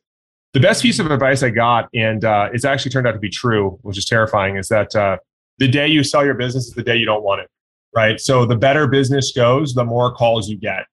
[0.54, 3.30] The best piece of advice I got, and uh, it's actually turned out to be
[3.30, 5.18] true, which is terrifying, is that uh,
[5.58, 7.50] the day you sell your business is the day you don't want it,
[7.94, 8.18] right?
[8.18, 10.86] So the better business goes, the more calls you get.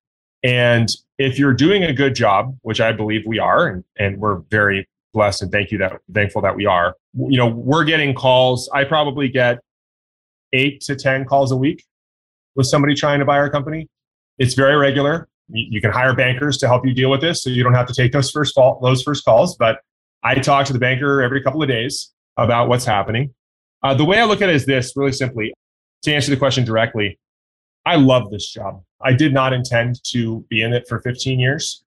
[0.44, 4.40] And if you're doing a good job, which I believe we are, and, and we're
[4.50, 8.70] very blessed and thank you that thankful that we are, you know, we're getting calls.
[8.74, 9.60] I probably get
[10.54, 11.84] eight to 10 calls a week
[12.56, 13.88] with somebody trying to buy our company.
[14.38, 15.28] It's very regular.
[15.50, 17.94] You can hire bankers to help you deal with this, so you don't have to
[17.94, 19.58] take those first fall, those first calls.
[19.58, 19.80] But
[20.24, 23.34] I talk to the banker every couple of days about what's happening.
[23.84, 25.54] Uh, the way I look at it is this, really simply,
[26.04, 27.20] to answer the question directly.
[27.86, 28.84] I love this job.
[29.04, 31.84] I did not intend to be in it for 15 years.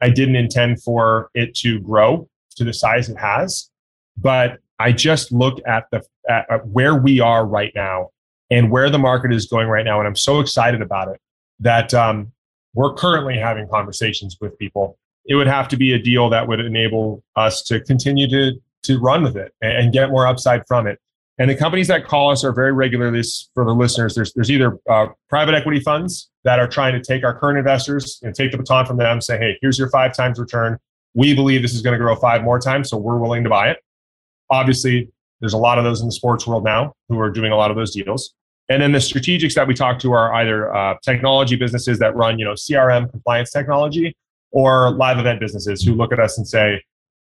[0.00, 3.70] I didn't intend for it to grow to the size it has,
[4.16, 8.10] but I just look at the at, at where we are right now
[8.50, 11.20] and where the market is going right now, and I'm so excited about it
[11.60, 12.32] that um,
[12.74, 14.98] we're currently having conversations with people.
[15.24, 18.52] It would have to be a deal that would enable us to continue to
[18.82, 21.00] to run with it and get more upside from it.
[21.38, 23.22] And the companies that call us are very regularly
[23.54, 24.14] for the listeners.
[24.14, 28.20] There's there's either uh, private equity funds that are trying to take our current investors
[28.22, 30.78] and take the baton from them, say, hey, here's your five times return.
[31.14, 33.70] We believe this is going to grow five more times, so we're willing to buy
[33.70, 33.78] it.
[34.50, 37.56] Obviously, there's a lot of those in the sports world now who are doing a
[37.56, 38.32] lot of those deals.
[38.68, 42.38] And then the strategics that we talk to are either uh, technology businesses that run,
[42.38, 44.16] you know, CRM compliance technology,
[44.50, 46.82] or live event businesses who look at us and say,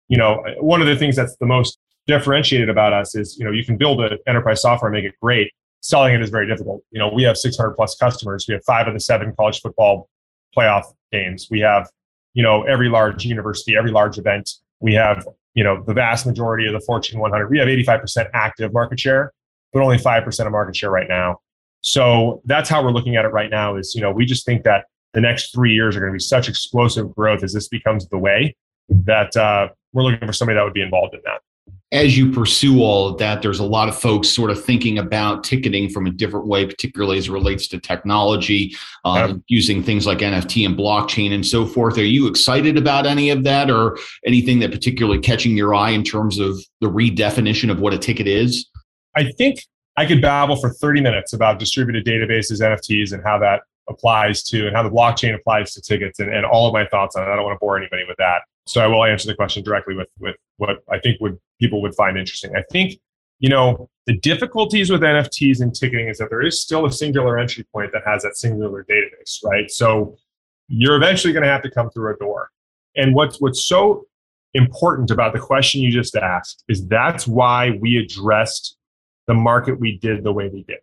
[0.08, 3.52] you know, one of the things that's the most differentiated about us is, you know,
[3.52, 5.52] you can build an enterprise software and make it great.
[5.82, 6.84] Selling it is very difficult.
[6.92, 8.46] You know, we have 600 plus customers.
[8.48, 10.10] We have five of the seven college football
[10.56, 11.48] playoff games.
[11.50, 11.90] We have,
[12.34, 14.50] you know, every large university, every large event.
[14.80, 17.50] We have, you know, the vast majority of the Fortune 100.
[17.50, 19.34] We have 85% active market share
[19.74, 21.40] but only 5% of market share right now.
[21.82, 24.64] So that's how we're looking at it right now is, you know, we just think
[24.64, 28.08] that the next three years are going to be such explosive growth as this becomes
[28.10, 28.56] the way
[28.90, 31.42] that uh, we're looking for somebody that would be involved in that.
[31.92, 35.44] As you pursue all of that, there's a lot of folks sort of thinking about
[35.44, 38.74] ticketing from a different way, particularly as it relates to technology,
[39.04, 39.42] uh, yep.
[39.48, 41.98] using things like NFT and blockchain and so forth.
[41.98, 46.04] Are you excited about any of that or anything that particularly catching your eye in
[46.04, 48.70] terms of the redefinition of what a ticket is?
[49.18, 49.60] I think
[49.98, 54.68] I could babble for 30 minutes about distributed databases, NFTs, and how that applies to,
[54.68, 57.32] and how the blockchain applies to tickets, and, and all of my thoughts on it.
[57.32, 58.44] I don't want to bore anybody with that.
[58.68, 61.96] So I will answer the question directly with with what I think would people would
[61.96, 62.56] find interesting.
[62.56, 63.00] I think
[63.40, 67.38] you know the difficulties with NFTs and ticketing is that there is still a singular
[67.38, 69.70] entry point that has that singular database, right?
[69.70, 70.18] So
[70.68, 72.50] you're eventually going to have to come through a door.
[72.96, 74.06] And what's what's so
[74.54, 78.78] important about the question you just asked is that's why we addressed
[79.28, 80.80] the market we did the way we did.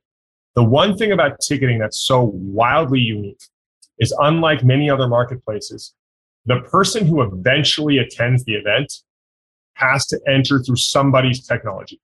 [0.54, 3.42] The one thing about ticketing that's so wildly unique
[3.98, 5.94] is unlike many other marketplaces,
[6.46, 8.92] the person who eventually attends the event
[9.74, 12.00] has to enter through somebody's technology,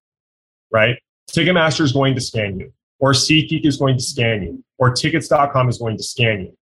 [0.71, 0.97] right?
[1.31, 5.69] Ticketmaster is going to scan you, or SeatGeek is going to scan you, or tickets.com
[5.69, 6.57] is going to scan you.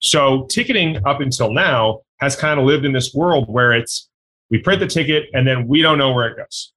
[0.00, 4.08] So ticketing up until now has kind of lived in this world where it's
[4.50, 6.72] we print the ticket and then we don't know where it goes.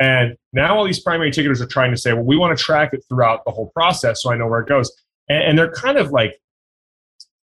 [0.00, 2.92] And now all these primary ticketers are trying to say, well, we want to track
[2.92, 4.90] it throughout the whole process so I know where it goes.
[5.28, 6.40] And, and they're kind of like,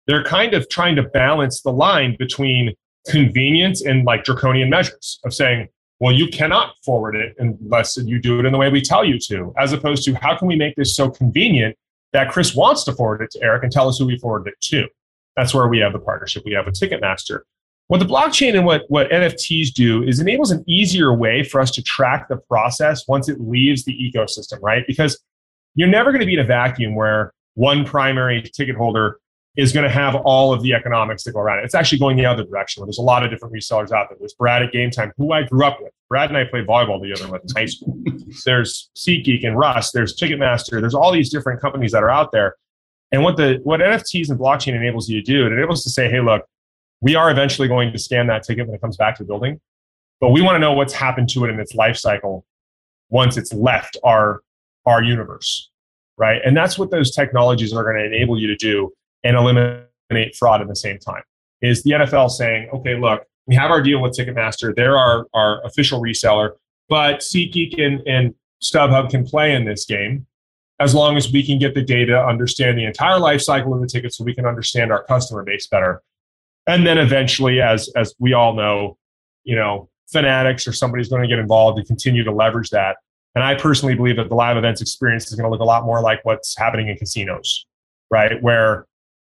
[0.06, 2.74] they're kind of trying to balance the line between
[3.08, 5.68] convenience and like draconian measures of saying,
[6.00, 9.18] well, you cannot forward it unless you do it in the way we tell you
[9.18, 11.76] to, as opposed to how can we make this so convenient
[12.12, 14.60] that Chris wants to forward it to Eric and tell us who we forwarded it
[14.60, 14.88] to.
[15.36, 17.40] That's where we have the partnership we have with Ticketmaster.
[17.88, 21.70] What the blockchain and what, what NFTs do is enables an easier way for us
[21.72, 24.84] to track the process once it leaves the ecosystem, right?
[24.86, 25.20] Because
[25.74, 29.18] you're never going to be in a vacuum where one primary ticket holder
[29.56, 31.64] is going to have all of the economics that go around it.
[31.64, 34.16] It's actually going the other direction where there's a lot of different resellers out there.
[34.18, 35.92] There's Brad at Game Time, who I grew up with.
[36.08, 37.96] Brad and I played volleyball together in high school.
[38.44, 39.92] there's SeatGeek and Rust.
[39.94, 40.80] There's Ticketmaster.
[40.80, 42.56] There's all these different companies that are out there.
[43.12, 46.10] And what the what NFTs and blockchain enables you to do, it enables to say,
[46.10, 46.44] hey, look,
[47.00, 49.60] we are eventually going to scan that ticket when it comes back to the building,
[50.20, 52.44] but we want to know what's happened to it in its life cycle
[53.10, 54.40] once it's left our
[54.84, 55.70] our universe,
[56.16, 56.40] right?
[56.44, 58.92] And that's what those technologies are going to enable you to do
[59.24, 61.22] and eliminate fraud at the same time.
[61.60, 65.64] Is the NFL saying, okay, look, we have our deal with Ticketmaster, they're our, our
[65.64, 66.52] official reseller,
[66.88, 70.26] but SeatGeek and, and StubHub can play in this game
[70.80, 73.86] as long as we can get the data, understand the entire life cycle of the
[73.86, 76.02] ticket so we can understand our customer base better.
[76.66, 78.98] And then eventually, as as we all know,
[79.44, 82.96] you know, fanatics or somebody's going to get involved and continue to leverage that.
[83.34, 85.84] And I personally believe that the live events experience is going to look a lot
[85.84, 87.66] more like what's happening in casinos,
[88.10, 88.40] right?
[88.42, 88.86] Where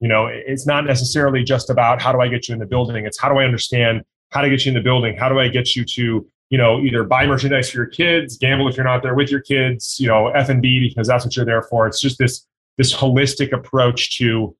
[0.00, 3.04] you know, it's not necessarily just about how do I get you in the building.
[3.04, 5.16] It's how do I understand how to get you in the building?
[5.16, 8.68] How do I get you to, you know, either buy merchandise for your kids, gamble
[8.68, 11.36] if you're not there with your kids, you know, F and B because that's what
[11.36, 11.86] you're there for.
[11.86, 14.54] It's just this this holistic approach to,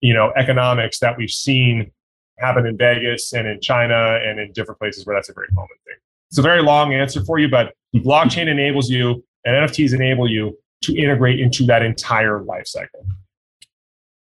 [0.00, 1.90] you know, economics that we've seen
[2.38, 5.68] happen in Vegas and in China and in different places where that's a very common
[5.84, 5.96] thing.
[6.30, 10.56] It's a very long answer for you, but blockchain enables you and NFTs enable you
[10.82, 13.04] to integrate into that entire life cycle.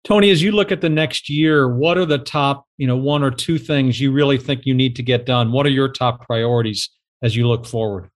[0.04, 3.22] Tony, as you look at the next year, what are the top, you know, one
[3.22, 5.52] or two things you really think you need to get done?
[5.52, 6.88] What are your top priorities
[7.22, 8.08] as you look forward?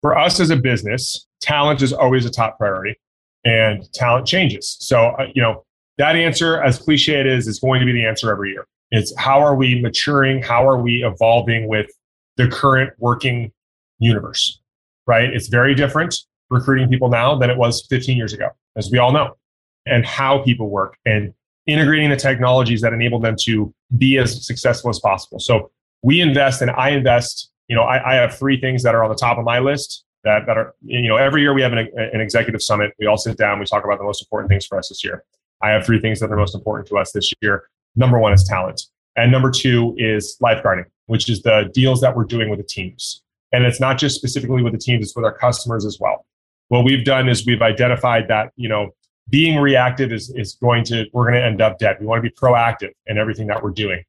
[0.00, 2.96] For us as a business, talent is always a top priority
[3.44, 4.76] and talent changes.
[4.80, 5.64] So, uh, you know,
[5.98, 8.66] that answer, as cliche it is, is going to be the answer every year.
[8.90, 10.42] It's how are we maturing?
[10.42, 11.90] How are we evolving with
[12.36, 13.50] the current working
[13.98, 14.60] universe,
[15.06, 15.32] right?
[15.32, 16.14] It's very different
[16.50, 19.36] recruiting people now than it was 15 years ago, as we all know
[19.86, 21.32] and how people work and
[21.66, 25.38] integrating the technologies that enable them to be as successful as possible.
[25.38, 25.70] So
[26.02, 29.08] we invest and I invest, you know, I, I have three things that are on
[29.10, 31.88] the top of my list that, that are, you know, every year we have an,
[31.96, 32.92] an executive summit.
[32.98, 35.24] We all sit down, we talk about the most important things for us this year.
[35.62, 37.68] I have three things that are most important to us this year.
[37.96, 38.82] Number one is talent.
[39.16, 43.22] And number two is lifeguarding, which is the deals that we're doing with the teams.
[43.52, 46.26] And it's not just specifically with the teams, it's with our customers as well.
[46.68, 48.90] What we've done is we've identified that, you know,
[49.30, 51.96] being reactive is, is going to, we're going to end up dead.
[52.00, 54.02] We want to be proactive in everything that we're doing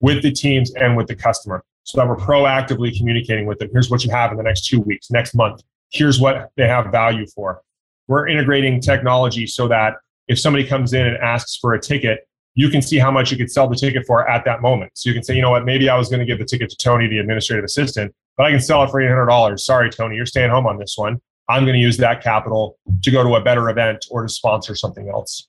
[0.00, 3.68] with the teams and with the customer so that we're proactively communicating with them.
[3.72, 5.62] Here's what you have in the next two weeks, next month.
[5.90, 7.62] Here's what they have value for.
[8.08, 9.94] We're integrating technology so that
[10.28, 13.36] if somebody comes in and asks for a ticket, you can see how much you
[13.36, 14.90] could sell the ticket for at that moment.
[14.94, 16.68] So you can say, you know what, maybe I was going to give the ticket
[16.70, 19.58] to Tony, the administrative assistant, but I can sell it for $800.
[19.60, 21.20] Sorry, Tony, you're staying home on this one.
[21.48, 24.74] I'm going to use that capital to go to a better event or to sponsor
[24.74, 25.48] something else.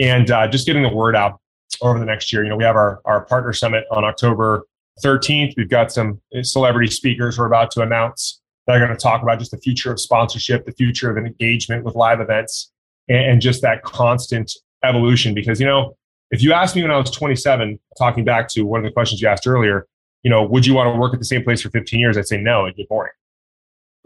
[0.00, 1.40] And uh, just getting the word out
[1.80, 2.42] over the next year.
[2.42, 4.66] You know, we have our, our partner summit on October
[5.04, 5.54] 13th.
[5.56, 9.38] We've got some celebrity speakers we're about to announce that are going to talk about
[9.38, 12.72] just the future of sponsorship, the future of engagement with live events,
[13.08, 14.52] and, and just that constant
[14.84, 15.34] evolution.
[15.34, 15.96] Because, you know,
[16.30, 19.22] if you asked me when I was 27, talking back to one of the questions
[19.22, 19.86] you asked earlier,
[20.22, 22.18] you know, would you want to work at the same place for 15 years?
[22.18, 23.12] I'd say no, it'd get boring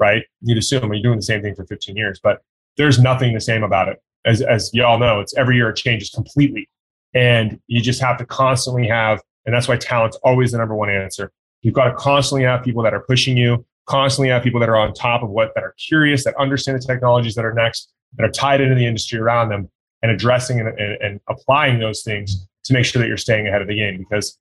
[0.00, 0.24] right?
[0.40, 2.42] You'd assume you're doing the same thing for 15 years, but
[2.76, 4.02] there's nothing the same about it.
[4.24, 6.68] As, as y'all know, it's every year it changes completely.
[7.14, 10.90] And you just have to constantly have, and that's why talent's always the number one
[10.90, 11.32] answer.
[11.62, 14.76] You've got to constantly have people that are pushing you, constantly have people that are
[14.76, 18.24] on top of what, that are curious, that understand the technologies that are next, that
[18.24, 19.68] are tied into the industry around them,
[20.02, 23.60] and addressing and, and, and applying those things to make sure that you're staying ahead
[23.60, 23.98] of the game.
[23.98, 24.38] Because,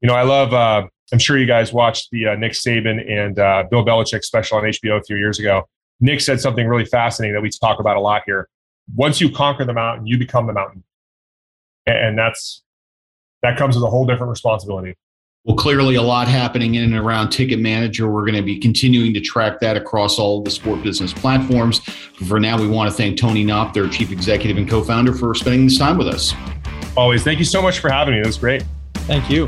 [0.00, 3.38] you know, I love, uh, I'm sure you guys watched the uh, Nick Saban and
[3.38, 5.68] uh, Bill Belichick special on HBO a few years ago.
[6.00, 8.48] Nick said something really fascinating that we talk about a lot here.
[8.94, 10.82] Once you conquer the mountain, you become the mountain,
[11.86, 12.62] and that's
[13.42, 14.96] that comes with a whole different responsibility.
[15.44, 18.10] Well, clearly, a lot happening in and around Ticket Manager.
[18.10, 21.78] We're going to be continuing to track that across all of the sport business platforms.
[22.28, 25.34] For now, we want to thank Tony Knopp, their chief executive and co founder, for
[25.34, 26.34] spending this time with us.
[26.96, 27.22] Always.
[27.22, 28.20] Thank you so much for having me.
[28.20, 28.64] It was great.
[28.94, 29.46] Thank you.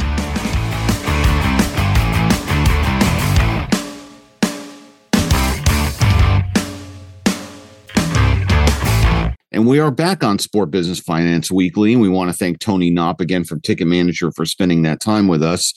[9.62, 11.92] And we are back on Sport Business Finance Weekly.
[11.92, 15.28] And we want to thank Tony Knopp again from Ticket Manager for spending that time
[15.28, 15.72] with us.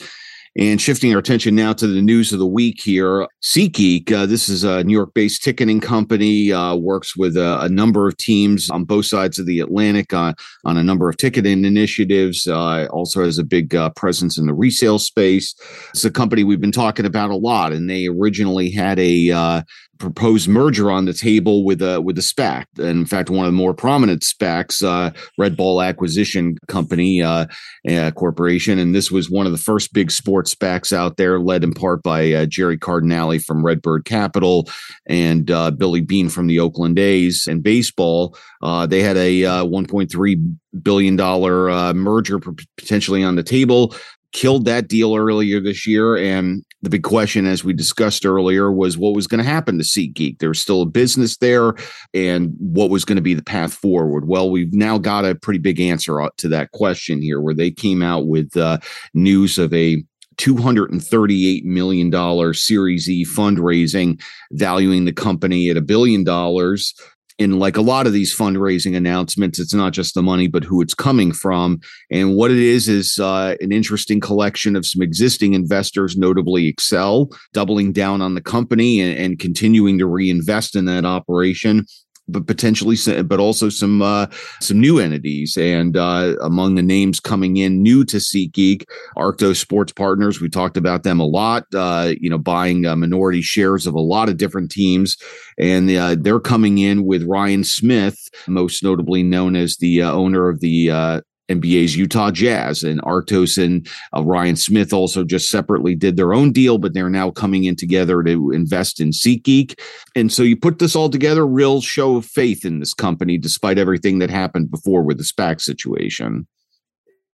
[0.57, 4.49] And shifting our attention now to the news of the week here, SeatGeek, uh, this
[4.49, 8.69] is a New York based ticketing company, uh, works with a, a, number of teams
[8.69, 10.33] on both sides of the Atlantic uh,
[10.63, 14.53] on a number of ticketing initiatives, uh, also has a big uh, presence in the
[14.53, 15.53] resale space.
[15.89, 19.61] It's a company we've been talking about a lot, and they originally had a uh,
[19.97, 22.65] proposed merger on the table with a with a SPAC.
[22.77, 27.45] And in fact, one of the more prominent SPACs, uh, Red Ball Acquisition Company uh,
[27.89, 31.63] uh, Corporation, and this was one of the first big sports SPACs out there, led
[31.63, 34.69] in part by uh, Gerry Cardinale from Redbird Capital
[35.05, 38.37] and uh, Billy Beane from the Oakland A's and baseball.
[38.61, 43.95] Uh, they had a 1.3 billion dollar merger potentially on the table
[44.35, 46.17] killed that deal earlier this year.
[46.17, 49.83] And the big question, as we discussed earlier, was what was going to happen to
[49.83, 50.39] SeatGeek.
[50.39, 51.73] There's still a business there,
[52.13, 54.27] and what was going to be the path forward.
[54.27, 58.01] Well, we've now got a pretty big answer to that question here, where they came
[58.01, 58.77] out with uh,
[59.13, 60.03] news of a
[60.37, 64.21] $238 million Series E fundraising,
[64.51, 66.93] valuing the company at a billion dollars
[67.37, 70.81] in like a lot of these fundraising announcements, it's not just the money, but who
[70.81, 71.79] it's coming from.
[72.09, 77.35] And what it is is uh, an interesting collection of some existing investors, notably Accel
[77.53, 81.85] doubling down on the company and, and continuing to reinvest in that operation
[82.27, 84.27] but potentially, but also some uh,
[84.61, 85.57] some new entities.
[85.57, 88.85] And uh, among the names coming in new to SeatGeek,
[89.17, 90.41] Arctos Sports Partners.
[90.41, 91.65] We talked about them a lot.
[91.73, 95.17] Uh, you know, buying uh, minority shares of a lot of different teams,
[95.57, 98.17] and uh, they're coming in with Ryan Smith,
[98.47, 103.87] most notably known as the uh, owner of the NBA's Utah Jazz and Arctos and
[104.15, 107.75] uh, Ryan Smith also just separately did their own deal, but they're now coming in
[107.75, 109.79] together to invest in SeatGeek.
[110.15, 113.77] And so you put this all together, real show of faith in this company, despite
[113.77, 116.47] everything that happened before with the SPAC situation.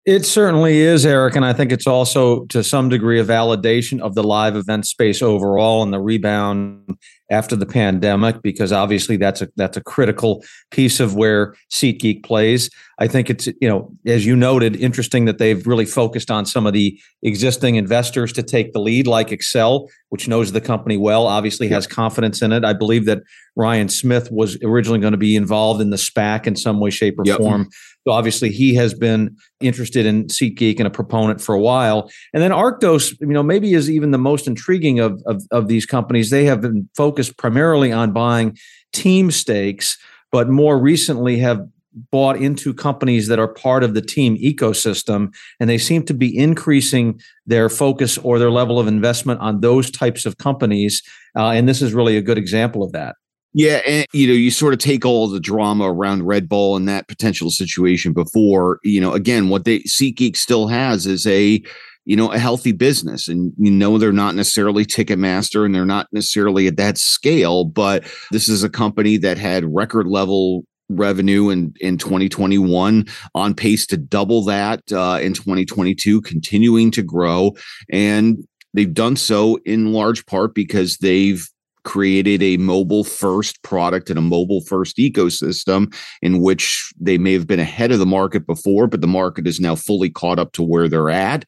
[0.03, 1.35] It certainly is, Eric.
[1.35, 5.21] And I think it's also to some degree a validation of the live event space
[5.21, 6.97] overall and the rebound
[7.31, 12.69] after the pandemic, because obviously that's a that's a critical piece of where SeatGeek plays.
[12.99, 16.67] I think it's, you know, as you noted, interesting that they've really focused on some
[16.67, 21.25] of the existing investors to take the lead, like Accel, which knows the company well,
[21.25, 22.63] obviously has confidence in it.
[22.63, 23.23] I believe that
[23.55, 27.17] Ryan Smith was originally going to be involved in the SPAC in some way, shape,
[27.17, 27.37] or yep.
[27.37, 27.69] form.
[28.07, 32.09] So obviously he has been interested in SeatGeek and a proponent for a while.
[32.33, 35.85] And then Arctos, you know, maybe is even the most intriguing of, of, of these
[35.85, 36.29] companies.
[36.29, 38.57] They have been focused primarily on buying
[38.93, 39.97] team stakes,
[40.31, 41.67] but more recently have
[42.09, 46.35] bought into companies that are part of the team ecosystem and they seem to be
[46.37, 51.03] increasing their focus or their level of investment on those types of companies
[51.35, 53.15] uh, and this is really a good example of that.
[53.53, 56.87] Yeah, and you know, you sort of take all the drama around Red Ball and
[56.87, 61.61] that potential situation before, you know, again, what they SeatGeek still has is a
[62.05, 63.27] you know, a healthy business.
[63.27, 68.03] And you know, they're not necessarily Ticketmaster and they're not necessarily at that scale, but
[68.31, 73.97] this is a company that had record level revenue in, in 2021 on pace to
[73.97, 77.53] double that uh, in 2022, continuing to grow.
[77.91, 81.47] And they've done so in large part because they've
[81.83, 87.47] created a mobile first product and a mobile first ecosystem in which they may have
[87.47, 90.61] been ahead of the market before, but the market is now fully caught up to
[90.61, 91.45] where they're at.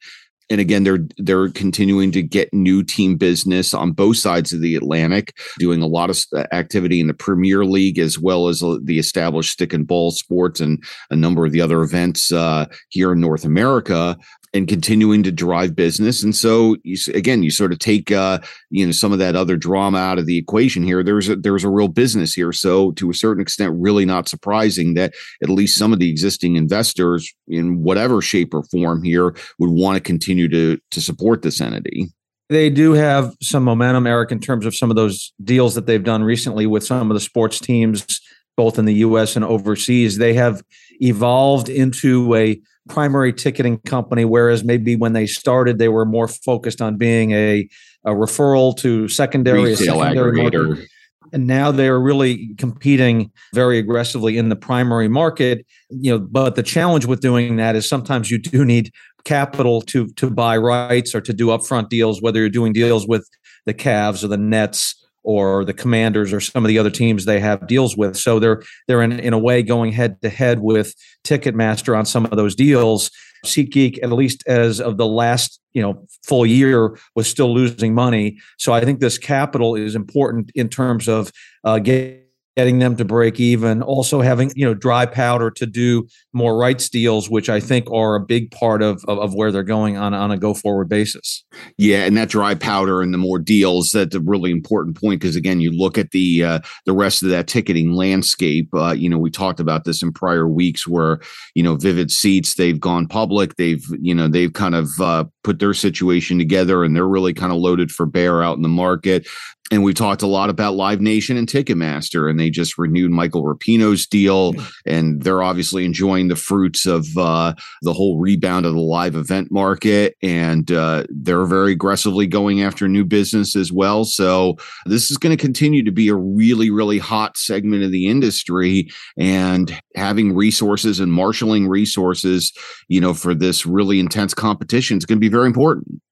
[0.50, 4.76] And again, they're they're continuing to get new team business on both sides of the
[4.76, 6.18] Atlantic, doing a lot of
[6.52, 10.60] activity in the Premier League as well as uh, the established stick and ball sports
[10.60, 14.16] and a number of the other events uh, here in North America
[14.54, 16.22] and continuing to drive business.
[16.22, 18.38] And so, you, again, you sort of take uh,
[18.70, 21.02] you know some of that other drama out of the equation here.
[21.02, 22.52] There's a, there's a real business here.
[22.52, 26.56] So, to a certain extent, really not surprising that at least some of the existing
[26.56, 31.60] investors, in whatever shape or form here, would want to continue to to support this
[31.60, 32.08] entity.
[32.50, 36.04] They do have some momentum, Eric, in terms of some of those deals that they've
[36.04, 38.20] done recently with some of the sports teams,
[38.56, 39.34] both in the U.S.
[39.34, 40.18] and overseas.
[40.18, 40.62] They have
[41.00, 46.82] evolved into a primary ticketing company, whereas maybe when they started, they were more focused
[46.82, 47.68] on being a,
[48.04, 50.68] a referral to secondary, Retail secondary aggregator.
[50.68, 50.88] Market.
[51.32, 55.66] And now they're really competing very aggressively in the primary market.
[55.90, 58.92] You know, but the challenge with doing that is sometimes you do need
[59.24, 63.28] capital to to buy rights or to do upfront deals, whether you're doing deals with
[63.66, 67.40] the Cavs or the Nets or the commanders or some of the other teams they
[67.40, 70.94] have deals with so they're they're in, in a way going head to head with
[71.24, 73.10] ticketmaster on some of those deals
[73.44, 78.38] SeatGeek, at least as of the last you know full year, was still losing money.
[78.58, 81.30] So I think this capital is important in terms of
[81.62, 82.23] uh, getting
[82.56, 83.82] getting them to break even.
[83.82, 88.14] Also having you know dry powder to do more rights deals which i think are
[88.14, 91.44] a big part of of, of where they're going on on a go forward basis.
[91.78, 95.36] Yeah and that dry powder and the more deals that's a really important point because
[95.36, 99.18] again you look at the uh, the rest of that ticketing landscape uh, you know
[99.18, 101.20] we talked about this in prior weeks where
[101.54, 105.58] you know vivid seats they've gone public they've you know they've kind of uh, put
[105.58, 109.26] their situation together and they're really kind of loaded for bear out in the market
[109.70, 113.42] and we talked a lot about Live Nation and Ticketmaster, and they just renewed Michael
[113.42, 114.52] Rapino's deal,
[114.84, 119.50] and they're obviously enjoying the fruits of uh, the whole rebound of the live event
[119.50, 124.04] market, and uh, they're very aggressively going after new business as well.
[124.04, 128.06] So this is going to continue to be a really, really hot segment of the
[128.06, 132.52] industry, and having resources and marshaling resources,
[132.88, 136.02] you know, for this really intense competition is going to be very important.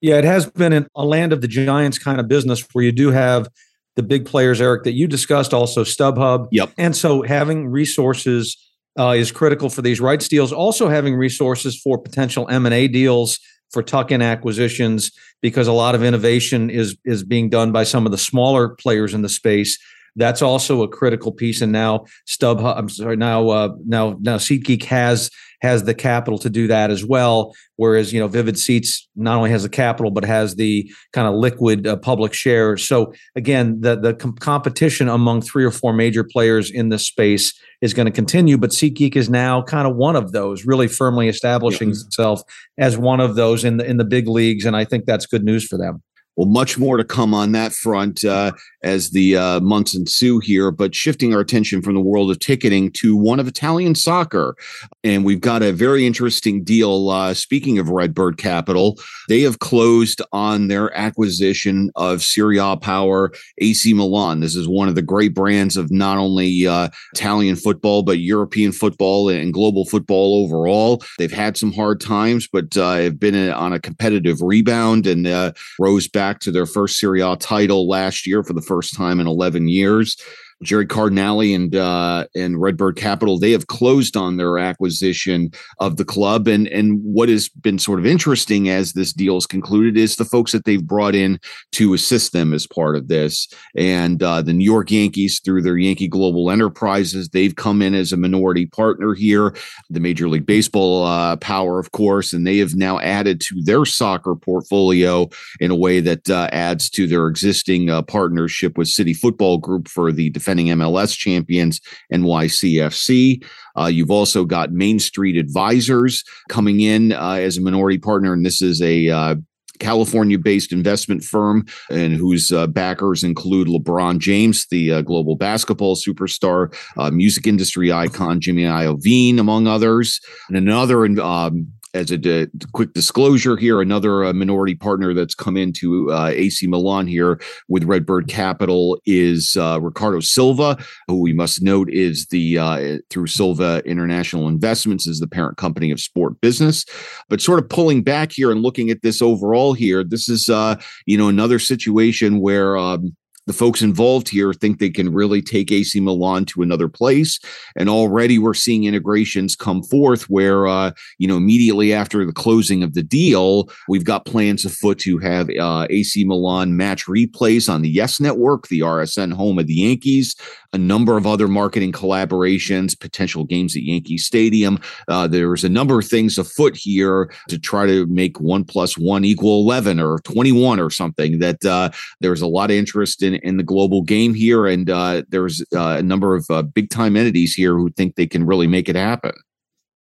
[0.00, 3.10] Yeah, it has been a land of the giants kind of business where you do
[3.10, 3.48] have
[3.96, 6.46] the big players, Eric, that you discussed, also StubHub.
[6.52, 6.72] Yep.
[6.78, 8.56] And so having resources
[8.98, 10.52] uh, is critical for these rights deals.
[10.52, 13.40] Also having resources for potential M and A deals
[13.70, 15.10] for tuck-in acquisitions
[15.42, 19.14] because a lot of innovation is is being done by some of the smaller players
[19.14, 19.78] in the space.
[20.16, 21.60] That's also a critical piece.
[21.60, 25.30] And now StubHub, I'm sorry, now uh, now now SeatGeek has
[25.60, 27.54] has the capital to do that as well.
[27.76, 31.34] Whereas, you know, Vivid Seats not only has the capital, but has the kind of
[31.34, 32.76] liquid uh, public share.
[32.76, 37.58] So again, the, the com- competition among three or four major players in this space
[37.80, 41.28] is going to continue, but SeatGeek is now kind of one of those, really firmly
[41.28, 42.00] establishing yeah.
[42.06, 42.42] itself
[42.76, 44.64] as one of those in the, in the big leagues.
[44.64, 46.02] And I think that's good news for them.
[46.38, 48.52] Well, much more to come on that front uh,
[48.84, 50.70] as the uh, months ensue here.
[50.70, 54.54] But shifting our attention from the world of ticketing to one of Italian soccer.
[55.02, 57.10] And we've got a very interesting deal.
[57.10, 63.32] Uh, speaking of Redbird Capital, they have closed on their acquisition of Serie A power
[63.60, 64.38] AC Milan.
[64.38, 68.70] This is one of the great brands of not only uh, Italian football, but European
[68.70, 71.02] football and global football overall.
[71.18, 75.50] They've had some hard times, but uh, have been on a competitive rebound and uh,
[75.80, 79.18] rose back back to their first Serie A title last year for the first time
[79.18, 80.14] in 11 years.
[80.62, 86.04] Gerry Cardinale and uh, and Redbird Capital, they have closed on their acquisition of the
[86.04, 86.48] club.
[86.48, 90.24] And and what has been sort of interesting as this deal is concluded is the
[90.24, 91.38] folks that they've brought in
[91.72, 93.48] to assist them as part of this.
[93.76, 98.12] And uh, the New York Yankees, through their Yankee Global Enterprises, they've come in as
[98.12, 99.54] a minority partner here.
[99.90, 103.84] The Major League Baseball uh, power, of course, and they have now added to their
[103.84, 105.28] soccer portfolio
[105.60, 109.86] in a way that uh, adds to their existing uh, partnership with City Football Group
[109.86, 111.78] for the defending MLS champions,
[112.10, 113.44] NYCFC.
[113.76, 118.46] Uh, you've also got Main Street Advisors coming in uh, as a minority partner, and
[118.46, 119.34] this is a uh,
[119.78, 125.96] California based investment firm and whose uh, backers include LeBron James, the uh, global basketball
[125.96, 130.18] superstar, uh, music industry icon Jimmy Iovine, among others.
[130.48, 131.68] And another um,
[131.98, 137.06] as a quick disclosure here, another uh, minority partner that's come into uh, AC Milan
[137.06, 140.78] here with Redbird Capital is uh, Ricardo Silva,
[141.08, 145.90] who we must note is the uh, through Silva International Investments is the parent company
[145.90, 146.84] of Sport Business.
[147.28, 150.76] But sort of pulling back here and looking at this overall here, this is uh,
[151.06, 152.76] you know another situation where.
[152.76, 153.16] Um,
[153.48, 157.40] the folks involved here think they can really take AC Milan to another place.
[157.76, 162.82] And already we're seeing integrations come forth where, uh, you know, immediately after the closing
[162.82, 167.80] of the deal, we've got plans afoot to have uh, AC Milan match replays on
[167.80, 170.36] the Yes Network, the RSN home of the Yankees,
[170.72, 174.78] a number of other marketing collaborations, potential games at Yankee Stadium.
[175.08, 179.24] Uh, there's a number of things afoot here to try to make one plus one
[179.24, 181.90] equal 11 or 21 or something that uh,
[182.20, 185.96] there's a lot of interest in in the global game here, and uh, there's uh,
[185.98, 188.96] a number of uh, big time entities here who think they can really make it
[188.96, 189.32] happen.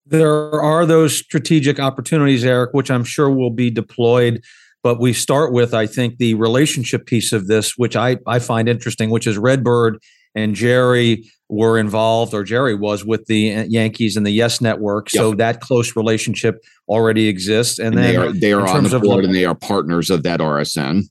[0.06, 4.42] There are those strategic opportunities, Eric, which I'm sure will be deployed.
[4.82, 8.68] But we start with, I think, the relationship piece of this, which I, I find
[8.68, 9.98] interesting, which is Redbird
[10.34, 15.12] and Gerry were involved, or Gerry was with the uh, Yankees and the Yes Network.
[15.12, 15.20] Yep.
[15.20, 17.78] So that close relationship already exists.
[17.78, 20.22] And, and then they are, they are on the board and they are partners of
[20.22, 21.04] that RSN.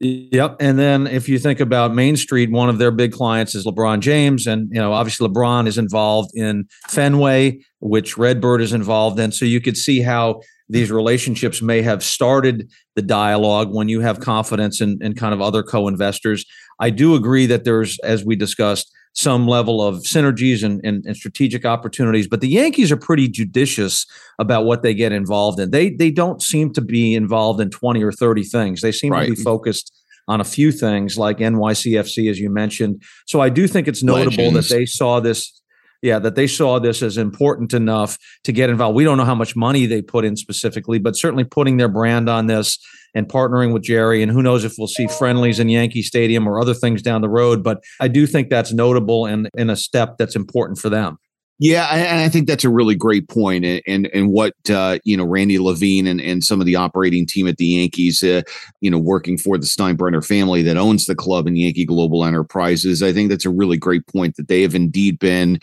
[0.00, 0.56] Yep.
[0.60, 4.00] And then if you think about Main Street, one of their big clients is LeBron
[4.00, 4.46] James.
[4.46, 9.30] And, you know, obviously LeBron is involved in Fenway, which Redbird is involved in.
[9.30, 10.40] So you could see how
[10.70, 15.42] these relationships may have started the dialogue when you have confidence in, in kind of
[15.42, 16.46] other co-investors.
[16.80, 21.16] I do agree that there's, as we discussed, some level of synergies and, and, and,
[21.16, 22.28] strategic opportunities.
[22.28, 24.06] But the Yankees are pretty judicious
[24.38, 25.72] about what they get involved in.
[25.72, 28.80] They they don't seem to be involved in 20 or 30 things.
[28.80, 29.26] They seem right.
[29.26, 29.92] to be focused
[30.28, 33.02] on a few things like NYCFC, as you mentioned.
[33.26, 34.68] So I do think it's notable Legends.
[34.68, 35.56] that they saw this.
[36.02, 38.96] Yeah, that they saw this as important enough to get involved.
[38.96, 42.26] We don't know how much money they put in specifically, but certainly putting their brand
[42.30, 42.78] on this
[43.14, 44.22] and partnering with Gerry.
[44.22, 47.28] And who knows if we'll see friendlies in Yankee Stadium or other things down the
[47.28, 47.62] road.
[47.62, 51.18] But I do think that's notable and in a step that's important for them.
[51.62, 53.66] Yeah, and I think that's a really great point.
[53.66, 57.26] And and, and what uh, you know, Randy Levine and, and some of the operating
[57.26, 58.40] team at the Yankees, uh,
[58.80, 63.02] you know, working for the Steinbrenner family that owns the club and Yankee Global Enterprises.
[63.02, 65.60] I think that's a really great point that they have indeed been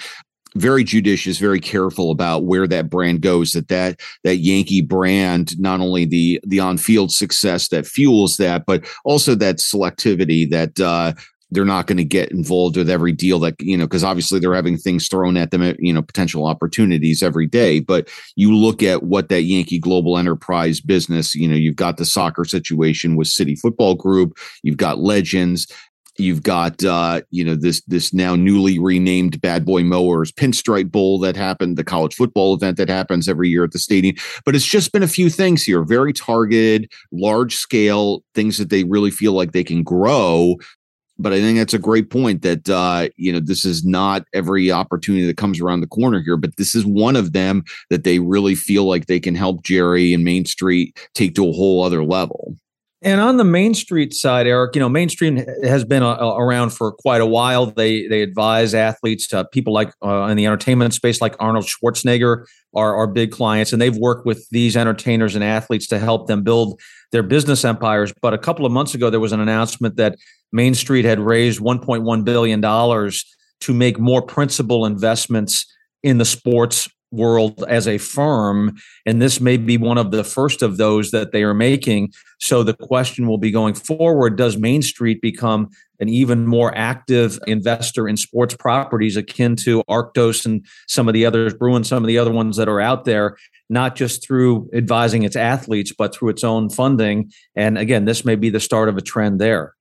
[0.57, 3.51] very judicious, very careful about where that brand goes.
[3.51, 8.65] That that that Yankee brand, not only the the on field success that fuels that,
[8.65, 11.13] but also that selectivity that uh,
[11.51, 14.53] they're not going to get involved with every deal that you know because obviously they're
[14.53, 19.03] having things thrown at them you know potential opportunities every day but you look at
[19.03, 23.55] what that yankee global enterprise business you know you've got the soccer situation with city
[23.55, 25.71] football group you've got legends
[26.17, 31.19] You've got uh, you know this this now newly renamed Bad Boy Mowers Pinstripe Bowl
[31.19, 34.15] that happened, the college football event that happens every year at the stadium.
[34.45, 38.83] But it's just been a few things here, very targeted, large scale things that they
[38.83, 40.57] really feel like they can grow
[41.19, 44.71] but I think that's a great point that uh, you know this is not every
[44.71, 48.19] opportunity that comes around the corner here, but this is one of them that they
[48.19, 52.03] really feel like they can help Gerry and Main Street take to a whole other
[52.03, 52.55] level.
[53.03, 56.71] And on the Main Street side, Eric, you know, Main Street has been uh, around
[56.71, 57.67] for quite a while.
[57.67, 62.45] They they advise athletes, uh, people like uh, in the entertainment space, like Arnold Schwarzenegger,
[62.73, 66.41] are are big clients, and they've worked with these entertainers and athletes to help them
[66.41, 66.79] build
[67.11, 68.11] their business empires.
[68.19, 70.15] But a couple of months ago, there was an announcement that
[70.51, 73.23] Main Street had raised 1.1 billion dollars
[73.59, 75.71] to make more principal investments
[76.01, 80.61] in the sports world as a firm and this may be one of the first
[80.61, 82.11] of those that they are making.
[82.39, 87.39] So the question will be going forward does main street become an even more active
[87.47, 92.07] investor in sports properties akin to arctos and some of the others bruin some of
[92.07, 93.37] the other ones that are out there
[93.69, 97.31] not just through advising its athletes but through its own funding?
[97.55, 99.76] And again this may be the start of a trend there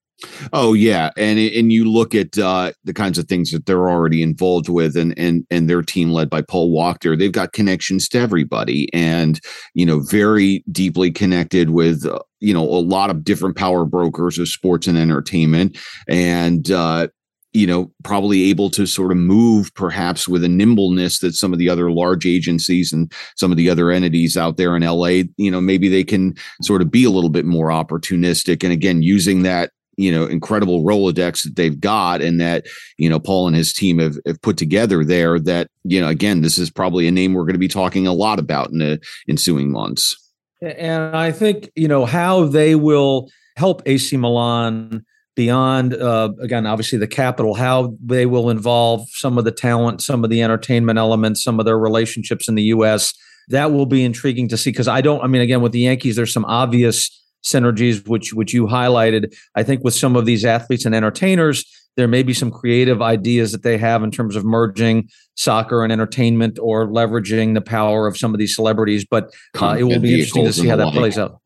[0.53, 4.23] Oh yeah, and and you look at uh, the kinds of things that they're already
[4.23, 8.19] involved with, and and and their team led by Paul Wachter, they've got connections to
[8.19, 9.41] everybody, and
[9.75, 14.39] you know very deeply connected with uh, you know a lot of different power brokers
[14.39, 15.77] of sports and entertainment,
[16.09, 17.09] and uh,
[17.57, 21.59] you know, probably able to sort of move perhaps with a nimbleness that some of
[21.59, 25.51] the other large agencies and some of the other entities out there in LA, you
[25.51, 28.63] know, maybe they can sort of be a little bit more opportunistic.
[28.63, 32.67] And again, using that you know incredible rolodex that they've got and that
[32.99, 36.43] you know paul and his team have, have put together there that you know again
[36.43, 39.01] this is probably a name we're going to be talking a lot about in the
[39.29, 40.17] ensuing months.
[40.61, 46.99] And i think you know how they will help ac milan beyond uh, again obviously
[46.99, 51.43] the capital how they will involve some of the talent some of the entertainment elements
[51.43, 53.13] some of their relationships in the us
[53.49, 56.17] that will be intriguing to see because i don't i mean again with the yankees
[56.17, 59.35] there's some obvious synergies, which which you highlighted.
[59.55, 61.65] I think with some of these athletes and entertainers,
[61.97, 65.93] there may be some creative ideas that they have in terms of merging soccer and
[65.93, 69.05] entertainment or leveraging the power of some of these celebrities.
[69.05, 71.41] But uh, it will be interesting to see how that plays out.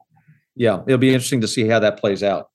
[0.57, 2.51] Yeah, it'll be interesting to see how that plays out.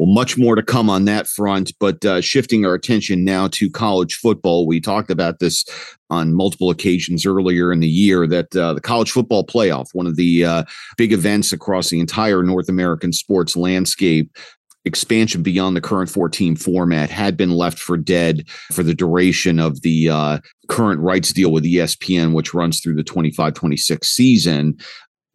[0.00, 3.68] Well, much more to come on that front, but uh, shifting our attention now to
[3.68, 4.66] college football.
[4.66, 5.62] We talked about this
[6.08, 10.16] on multiple occasions earlier in the year that uh, the college football playoff, one of
[10.16, 10.64] the uh,
[10.96, 14.34] big events across the entire North American sports landscape,
[14.86, 19.82] expansion beyond the current 14 format had been left for dead for the duration of
[19.82, 20.38] the uh,
[20.68, 24.78] current rights deal with ESPN, which runs through the 25 26 season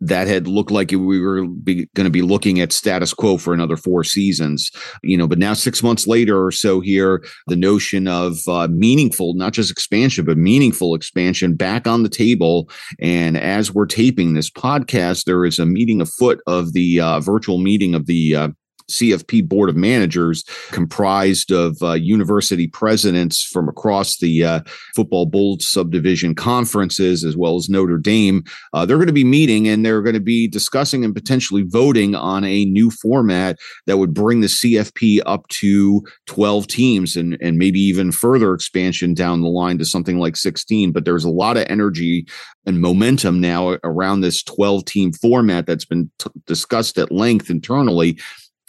[0.01, 3.77] that had looked like we were going to be looking at status quo for another
[3.77, 4.71] four seasons,
[5.03, 5.27] you know.
[5.27, 9.71] But now, six months later or so, here the notion of uh, meaningful, not just
[9.71, 12.69] expansion, but meaningful expansion back on the table.
[12.99, 17.57] And as we're taping this podcast, there is a meeting afoot of the uh, virtual
[17.57, 18.47] meeting of the uh,
[18.89, 24.59] CFP board of managers comprised of uh, university presidents from across the uh,
[24.95, 28.43] football bowl subdivision conferences as well as Notre Dame.
[28.73, 32.15] Uh, they're going to be meeting and they're going to be discussing and potentially voting
[32.15, 33.57] on a new format
[33.87, 39.13] that would bring the CFP up to 12 teams and, and maybe even further expansion
[39.13, 40.91] down the line to something like 16.
[40.91, 42.27] But there's a lot of energy
[42.65, 48.17] and momentum now around this 12 team format that's been t- discussed at length internally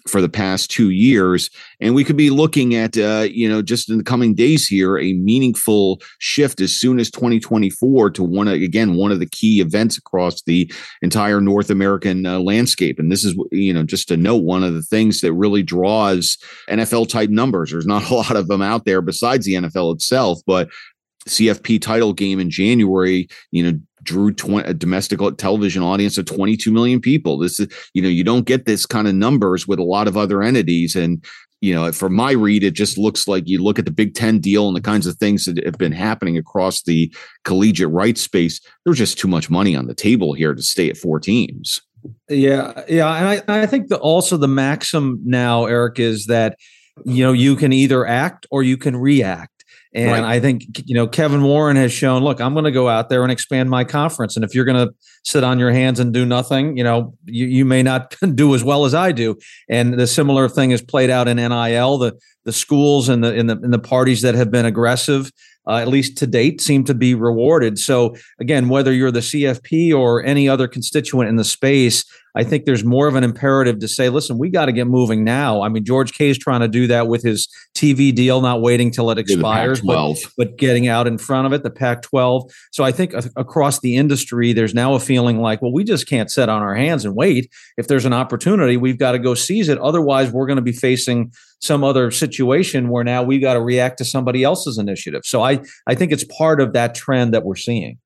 [0.09, 1.51] for the past two years.
[1.81, 4.99] And we could be looking at, uh, you know, just in the coming days here,
[4.99, 9.99] a meaningful shift as soon as 2024 to one, again, one of the key events
[9.99, 10.71] across the
[11.03, 12.99] entire North American uh, landscape.
[12.99, 16.39] And this is, you know, just to note, one of the things that really draws
[16.69, 17.71] NFL type numbers.
[17.71, 20.69] There's not a lot of them out there besides the NFL itself, but
[21.29, 26.71] CFP title game in January, you know, drew 20, a domestic television audience of 22
[26.71, 27.39] million people.
[27.39, 30.17] This is, you know, you don't get this kind of numbers with a lot of
[30.17, 30.95] other entities.
[30.95, 31.25] And,
[31.61, 34.39] you know, for my read, it just looks like you look at the Big Ten
[34.39, 37.13] deal and the kinds of things that have been happening across the
[37.45, 38.61] collegiate rights space.
[38.85, 41.83] There's just too much money on the table here to stay at four teams.
[42.29, 46.57] Yeah, yeah, and I, I think that also the maxim now, Eric, is that
[47.05, 49.56] you know you can either act or you can react.
[49.97, 50.23] And right.
[50.23, 52.23] I think you know Kevin Warren has shown.
[52.23, 54.37] Look, I'm going to go out there and expand my conference.
[54.37, 54.95] And if you're going to
[55.27, 58.63] sit on your hands and do nothing, you know, you, you may not do as
[58.63, 59.37] well as I do.
[59.69, 61.99] And the similar thing is played out in NIL.
[61.99, 65.33] The the schools and the in the in the parties that have been aggressive
[65.67, 67.79] uh, at least to date, seem to be rewarded.
[67.79, 72.05] So, again, whether you're the CFP or any other constituent in the space,
[72.37, 75.25] I think there's more of an imperative to say, listen, we got to get moving
[75.25, 75.63] now.
[75.63, 78.91] I mean, George K is trying to do that with his TV deal, not waiting
[78.91, 79.89] till it expires, but,
[80.37, 82.53] but getting out in front of it, the Pac 12.
[82.73, 86.31] So I think across the industry, there's now a feeling like, well, we just can't
[86.31, 87.51] sit on our hands and wait.
[87.79, 89.79] If there's an opportunity, we've got to go seize it.
[89.79, 93.97] Otherwise, we're going to be facing some other situation where now we've got to react
[93.99, 95.23] to somebody else's initiative.
[95.25, 97.97] So I, I think it's part of that trend that we're seeing.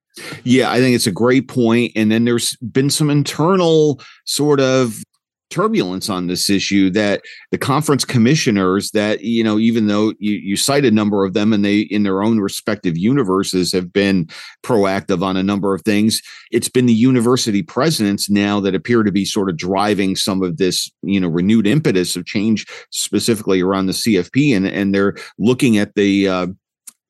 [0.44, 1.90] Yeah, I think it's a great point.
[1.96, 5.02] And then there's been some internal sort of
[5.50, 10.56] turbulence on this issue that the conference commissioners that you know even though you, you
[10.56, 14.26] cite a number of them and they in their own respective universes have been
[14.62, 19.12] proactive on a number of things it's been the university presidents now that appear to
[19.12, 23.86] be sort of driving some of this you know renewed impetus of change specifically around
[23.86, 26.46] the cfp and and they're looking at the uh,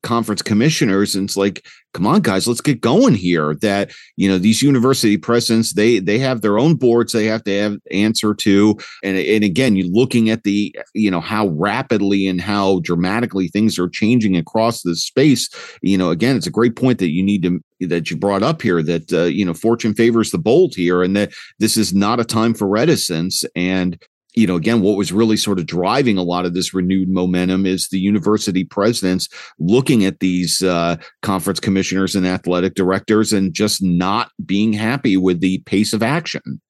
[0.02, 3.54] conference commissioners and it's like come on guys let's get going here.
[3.60, 7.58] That you know these university presidents they they have their own boards they have to
[7.58, 8.78] have answer to.
[9.02, 13.78] And and again you looking at the you know how rapidly and how dramatically things
[13.78, 15.48] are changing across the space
[15.82, 18.62] you know again it's a great point that you need to that you brought up
[18.62, 22.20] here that uh, you know fortune favors the bold here and that this is not
[22.20, 23.44] a time for reticence.
[23.54, 24.00] And
[24.34, 27.66] you know, again, what was really sort of driving a lot of this renewed momentum
[27.66, 29.28] is the university presidents
[29.58, 35.40] looking at these uh, conference commissioners and athletic directors and just not being happy with
[35.40, 36.60] the pace of action.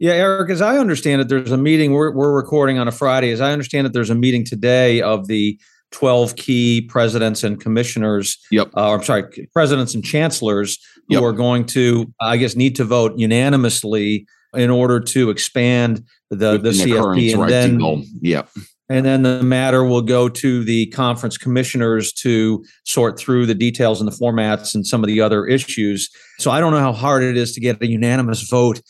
[0.00, 3.30] Yeah, Eric, as I understand it, there's a meeting we're, we're recording on a Friday.
[3.30, 5.58] As I understand it, there's a meeting today of the
[5.92, 8.36] 12 key presidents and commissioners.
[8.50, 8.70] Yep.
[8.76, 11.22] Uh, I'm sorry, presidents and chancellors who yep.
[11.22, 16.70] are going to, I guess, need to vote unanimously in order to expand the the
[16.70, 18.42] CFP, and then yeah,
[18.88, 24.00] and then the matter will go to the conference commissioners to sort through the details
[24.00, 26.10] and the formats and some of the other issues.
[26.38, 28.80] So I don't know how hard it is to get a unanimous vote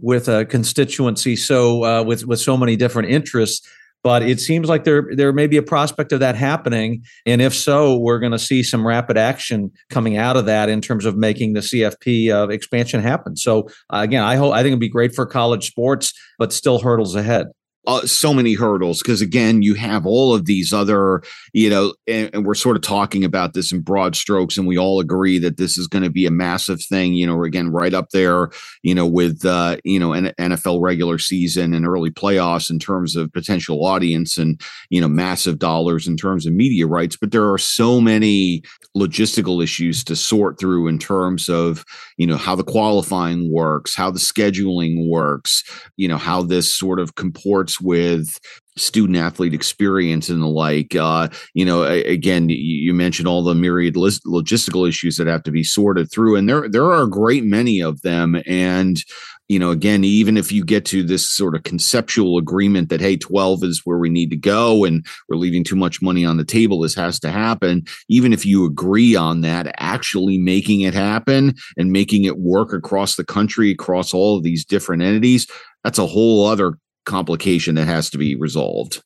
[0.00, 3.66] with a constituency so uh, with with so many different interests.
[4.04, 7.54] But it seems like there there may be a prospect of that happening, and if
[7.54, 11.16] so, we're going to see some rapid action coming out of that in terms of
[11.16, 13.36] making the CFP uh, expansion happen.
[13.36, 16.78] So uh, again, I hope I think it'd be great for college sports, but still
[16.78, 17.48] hurdles ahead
[17.88, 21.22] uh, so many hurdles because again you have all of these other
[21.54, 24.76] you know and, and, we're sort of talking about this in broad strokes and we
[24.76, 27.94] all agree that this is going to be a massive thing you know again right
[27.94, 28.50] up there
[28.82, 33.16] you know with uh you know an nfl regular season and early playoffs in terms
[33.16, 34.60] of potential audience and
[34.90, 38.62] you know massive dollars in terms of media rights but there are so many
[38.94, 41.86] logistical issues to sort through in terms of
[42.18, 45.64] you know how the qualifying works how the scheduling works
[45.96, 48.38] you know how this sort of comports with
[48.78, 50.94] student athlete experience and the like.
[50.94, 55.64] Uh, you know, again, you mentioned all the myriad logistical issues that have to be
[55.64, 58.40] sorted through, and there there are a great many of them.
[58.46, 59.02] And
[59.48, 63.16] you know, again, even if you get to this sort of conceptual agreement that hey,
[63.16, 66.44] twelve is where we need to go, and we're leaving too much money on the
[66.44, 67.84] table, this has to happen.
[68.08, 73.16] Even if you agree on that, actually making it happen and making it work across
[73.16, 75.46] the country, across all of these different entities,
[75.82, 76.74] that's a whole other
[77.08, 79.02] complication that has to be resolved.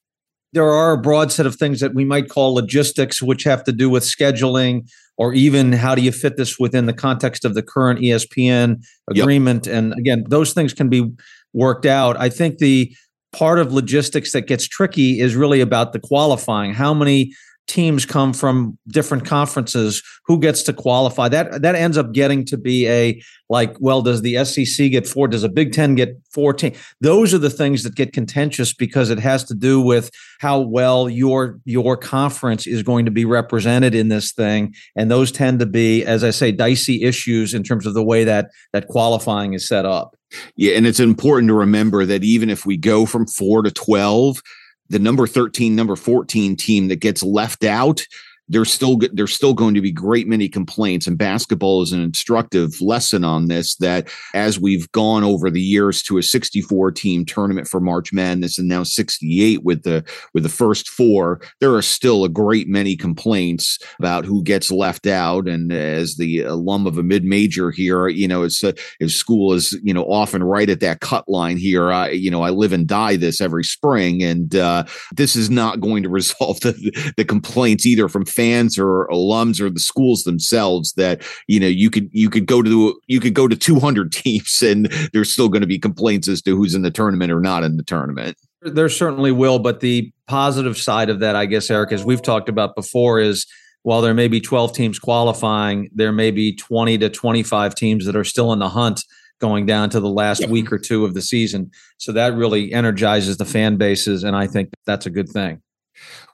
[0.53, 3.72] There are a broad set of things that we might call logistics, which have to
[3.72, 4.86] do with scheduling
[5.16, 9.66] or even how do you fit this within the context of the current ESPN agreement.
[9.66, 9.74] Yep.
[9.74, 11.11] And again, those things can be
[11.55, 12.18] worked out.
[12.18, 12.94] I think the
[13.32, 16.74] part of logistics that gets tricky is really about the qualifying.
[16.74, 17.32] How many
[17.66, 21.28] teams come from different conferences who gets to qualify?
[21.28, 25.28] That that ends up getting to be a like well does the SEC get four?
[25.28, 29.18] Does a Big 10 get 14 those are the things that get contentious because it
[29.18, 30.10] has to do with
[30.40, 34.74] how well your your conference is going to be represented in this thing.
[34.96, 38.24] And those tend to be as I say dicey issues in terms of the way
[38.24, 40.16] that that qualifying is set up.
[40.56, 44.42] Yeah and it's important to remember that even if we go from 4 to 12
[44.89, 48.07] the number 13, number 14 team that gets left out,
[48.53, 52.80] there's still there's still going to be great many complaints and basketball is an instructive
[52.82, 57.66] lesson on this that as we've gone over the years to a 64 team tournament
[57.66, 62.24] for March Madness and now 68 with the with the first four there are still
[62.24, 65.48] a great many complaints about who gets left out.
[65.48, 69.78] And as the alum of a mid-major here you know it's uh, if school is
[69.82, 72.86] you know often right at that cut line here I you know I live and
[72.86, 74.22] die this every spring.
[74.22, 74.84] And uh,
[75.16, 78.41] this is not going to resolve the, the complaints either from fans
[78.78, 83.01] or alums or the schools themselves that you know you could you could go to
[83.07, 86.57] you could go to 200 teams and there's still going to be complaints as to
[86.57, 88.36] who's in the tournament or not in the tournament.
[88.62, 92.49] There certainly will but the positive side of that i guess eric as we've talked
[92.49, 93.47] about before is
[93.82, 98.16] while there may be 12 teams qualifying there may be 20 to 25 teams that
[98.16, 99.03] are still in the hunt
[99.40, 101.68] going down to the last week or two of the season.
[101.99, 105.61] So that really energizes the fan bases and i think that's a good thing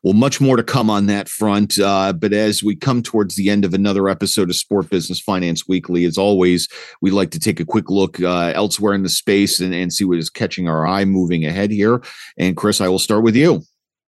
[0.03, 1.79] well, much more to come on that front.
[1.79, 5.67] Uh, but as we come towards the end of another episode of Sport Business Finance
[5.67, 6.69] Weekly, as always,
[7.01, 10.05] we like to take a quick look uh, elsewhere in the space and, and see
[10.05, 12.03] what is catching our eye moving ahead here.
[12.37, 13.63] And Chris, I will start with you.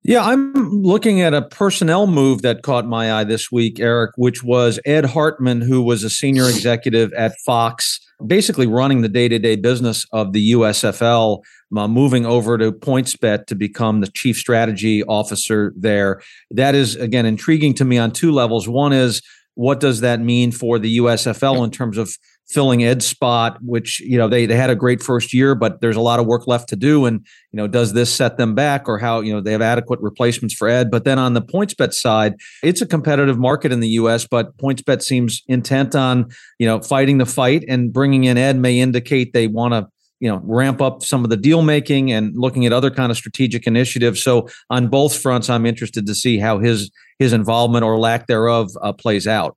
[0.03, 4.43] Yeah, I'm looking at a personnel move that caught my eye this week, Eric, which
[4.43, 9.39] was Ed Hartman, who was a senior executive at Fox, basically running the day to
[9.39, 11.41] day business of the USFL
[11.75, 16.21] uh, moving over to PointsBet to become the chief strategy officer there.
[16.51, 18.67] That is, again, intriguing to me on two levels.
[18.67, 19.21] One is,
[19.55, 22.15] what does that mean for the USFL in terms of
[22.49, 25.95] filling Ed's spot, which, you know, they, they had a great first year, but there's
[25.95, 27.05] a lot of work left to do.
[27.05, 29.99] And, you know, does this set them back or how, you know, they have adequate
[30.01, 30.89] replacements for Ed?
[30.89, 32.33] But then on the PointsBet side,
[32.63, 37.19] it's a competitive market in the U.S., but PointsBet seems intent on, you know, fighting
[37.19, 39.87] the fight and bringing in Ed may indicate they want to
[40.19, 43.17] you know ramp up some of the deal making and looking at other kind of
[43.17, 47.97] strategic initiatives so on both fronts i'm interested to see how his his involvement or
[47.97, 49.55] lack thereof uh, plays out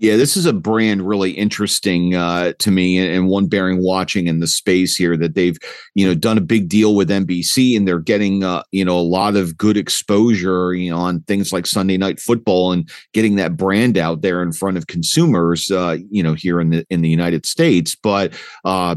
[0.00, 4.38] yeah, this is a brand really interesting uh, to me, and one bearing watching in
[4.38, 5.58] the space here that they've,
[5.94, 9.00] you know, done a big deal with NBC, and they're getting, uh, you know, a
[9.00, 13.56] lot of good exposure, you know, on things like Sunday Night Football, and getting that
[13.56, 17.08] brand out there in front of consumers, uh, you know, here in the in the
[17.08, 17.96] United States.
[18.00, 18.32] But
[18.64, 18.94] uh,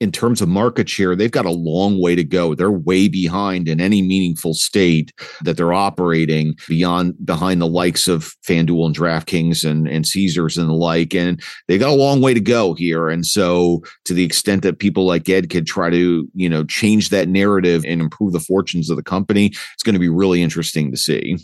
[0.00, 2.54] in terms of market share, they've got a long way to go.
[2.54, 8.34] They're way behind in any meaningful state that they're operating beyond behind the likes of
[8.46, 11.14] FanDuel and DraftKings and, and Caesars and the like.
[11.14, 13.10] And they've got a long way to go here.
[13.10, 17.10] And so to the extent that people like Ed could try to, you know, change
[17.10, 20.90] that narrative and improve the fortunes of the company, it's going to be really interesting
[20.90, 21.36] to see.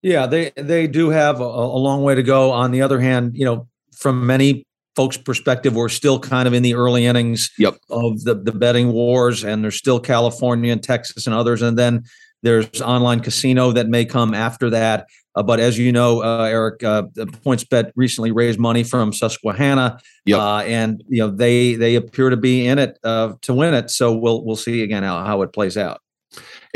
[0.00, 2.52] Yeah, they they do have a, a long way to go.
[2.52, 4.64] On the other hand, you know, from many
[4.98, 7.76] folks' perspective, we're still kind of in the early innings yep.
[7.88, 11.62] of the, the betting wars, and there's still California and Texas and others.
[11.62, 12.02] And then
[12.42, 15.06] there's online casino that may come after that.
[15.36, 20.40] Uh, but as you know, uh, Eric, uh, PointsBet recently raised money from Susquehanna, yep.
[20.40, 23.90] Uh, and you know they they appear to be in it uh, to win it.
[23.90, 26.00] So we'll we'll see again how, how it plays out.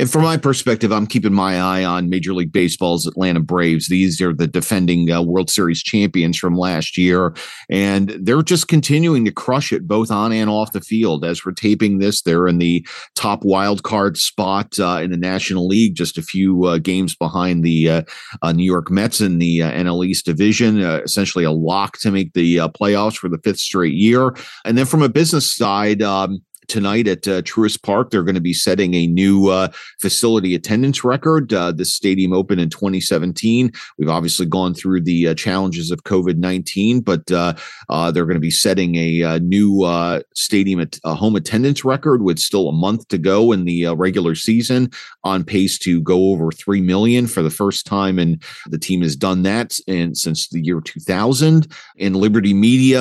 [0.02, 3.86] And from my perspective, I'm keeping my eye on Major League Baseball's Atlanta Braves.
[3.86, 7.36] These are the defending uh, World Series champions from last year,
[7.70, 11.24] and they're just continuing to crush it both on and off the field.
[11.24, 12.84] As we're taping this, they're in the
[13.14, 17.62] top wild card spot uh, in the National League, just a few uh, games behind
[17.62, 18.02] the uh,
[18.42, 20.80] uh, New York Mets in the uh, NL East division.
[20.80, 24.34] essentially, a lock to make the playoffs for the fifth straight year.
[24.64, 26.02] And then from a business side.
[26.02, 28.10] Um, tonight at uh, Truist Park.
[28.10, 29.68] They're going to be setting a new uh,
[30.00, 31.52] facility attendance record.
[31.52, 33.72] Uh, the stadium opened in 2017.
[33.98, 37.54] We've obviously gone through the uh, challenges of COVID 19, but uh,
[37.88, 39.86] uh, they're going to be setting a, a new
[40.34, 44.90] stadium at, home attendance record with still a month to go in the regular season,
[45.24, 48.18] on pace to go over 3 million for the first time.
[48.18, 51.70] And the team has done that in, since the year 2000.
[51.96, 53.00] In Liberty Media,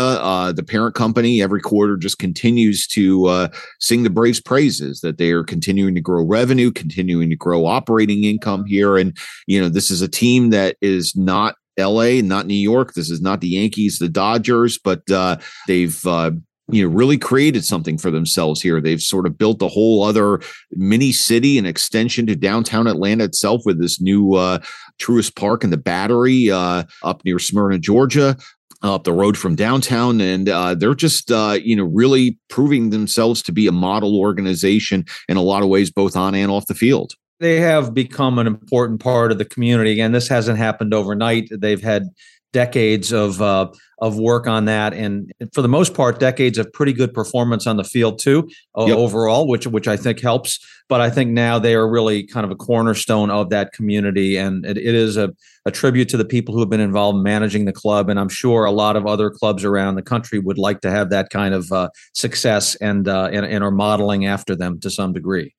[0.54, 3.50] the parent company, every quarter just continues to
[3.80, 8.24] sing the Braves praises that they are continuing to grow revenue, continuing to grow operating
[8.24, 8.98] income here.
[8.98, 12.94] And, you know, this is a team that is not LA, not New York.
[12.94, 15.38] This is not the Yankees, the Dodgers, but uh,
[15.68, 16.32] they've, uh,
[16.70, 18.80] you know, really created something for themselves here.
[18.80, 20.40] They've sort of built a whole other
[20.72, 24.60] mini city, an extension to downtown Atlanta itself with this new uh,
[25.00, 28.38] Truist Park and the Battery uh, up near Smyrna, Georgia
[28.84, 33.42] up the road from downtown and uh, they're just uh, you know really proving themselves
[33.44, 36.76] to be a model organization in a lot of ways both on and off the
[36.76, 37.14] field.
[37.40, 39.92] They have become an important part of the community.
[39.92, 41.50] Again this hasn't happened overnight.
[41.52, 42.08] They've had
[42.54, 46.94] decades of uh, of work on that, and for the most part, decades of pretty
[46.94, 48.98] good performance on the field too uh, yep.
[48.98, 50.60] overall, which which I think helps.
[50.90, 54.66] But I think now they are really kind of a cornerstone of that community, and
[54.66, 55.34] it, it is a,
[55.66, 58.10] a tribute to the people who have been involved in managing the club.
[58.10, 61.10] And I'm sure a lot of other clubs around the country would like to have
[61.12, 65.14] that kind of uh, success and, uh, and and are modeling after them to some
[65.14, 65.54] degree.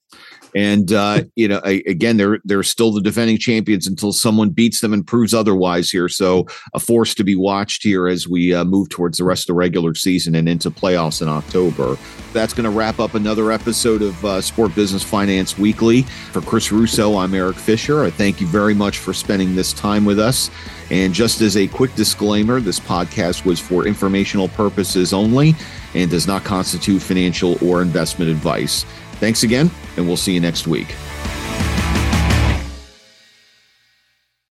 [0.54, 4.80] And uh, you know, I, again, they're they're still the defending champions until someone beats
[4.80, 6.08] them and proves otherwise here.
[6.08, 9.46] So a force to be watched here as we uh, move towards the rest of
[9.48, 11.96] the regular season and into playoffs in October.
[12.32, 16.02] That's going to wrap up another episode of uh, Sport Business Finance Weekly.
[16.02, 18.04] For Chris Russo, I'm Eric Fisher.
[18.04, 20.50] I thank you very much for spending this time with us.
[20.90, 25.54] And just as a quick disclaimer, this podcast was for informational purposes only
[25.94, 28.84] and does not constitute financial or investment advice.
[29.22, 30.96] Thanks again, and we'll see you next week.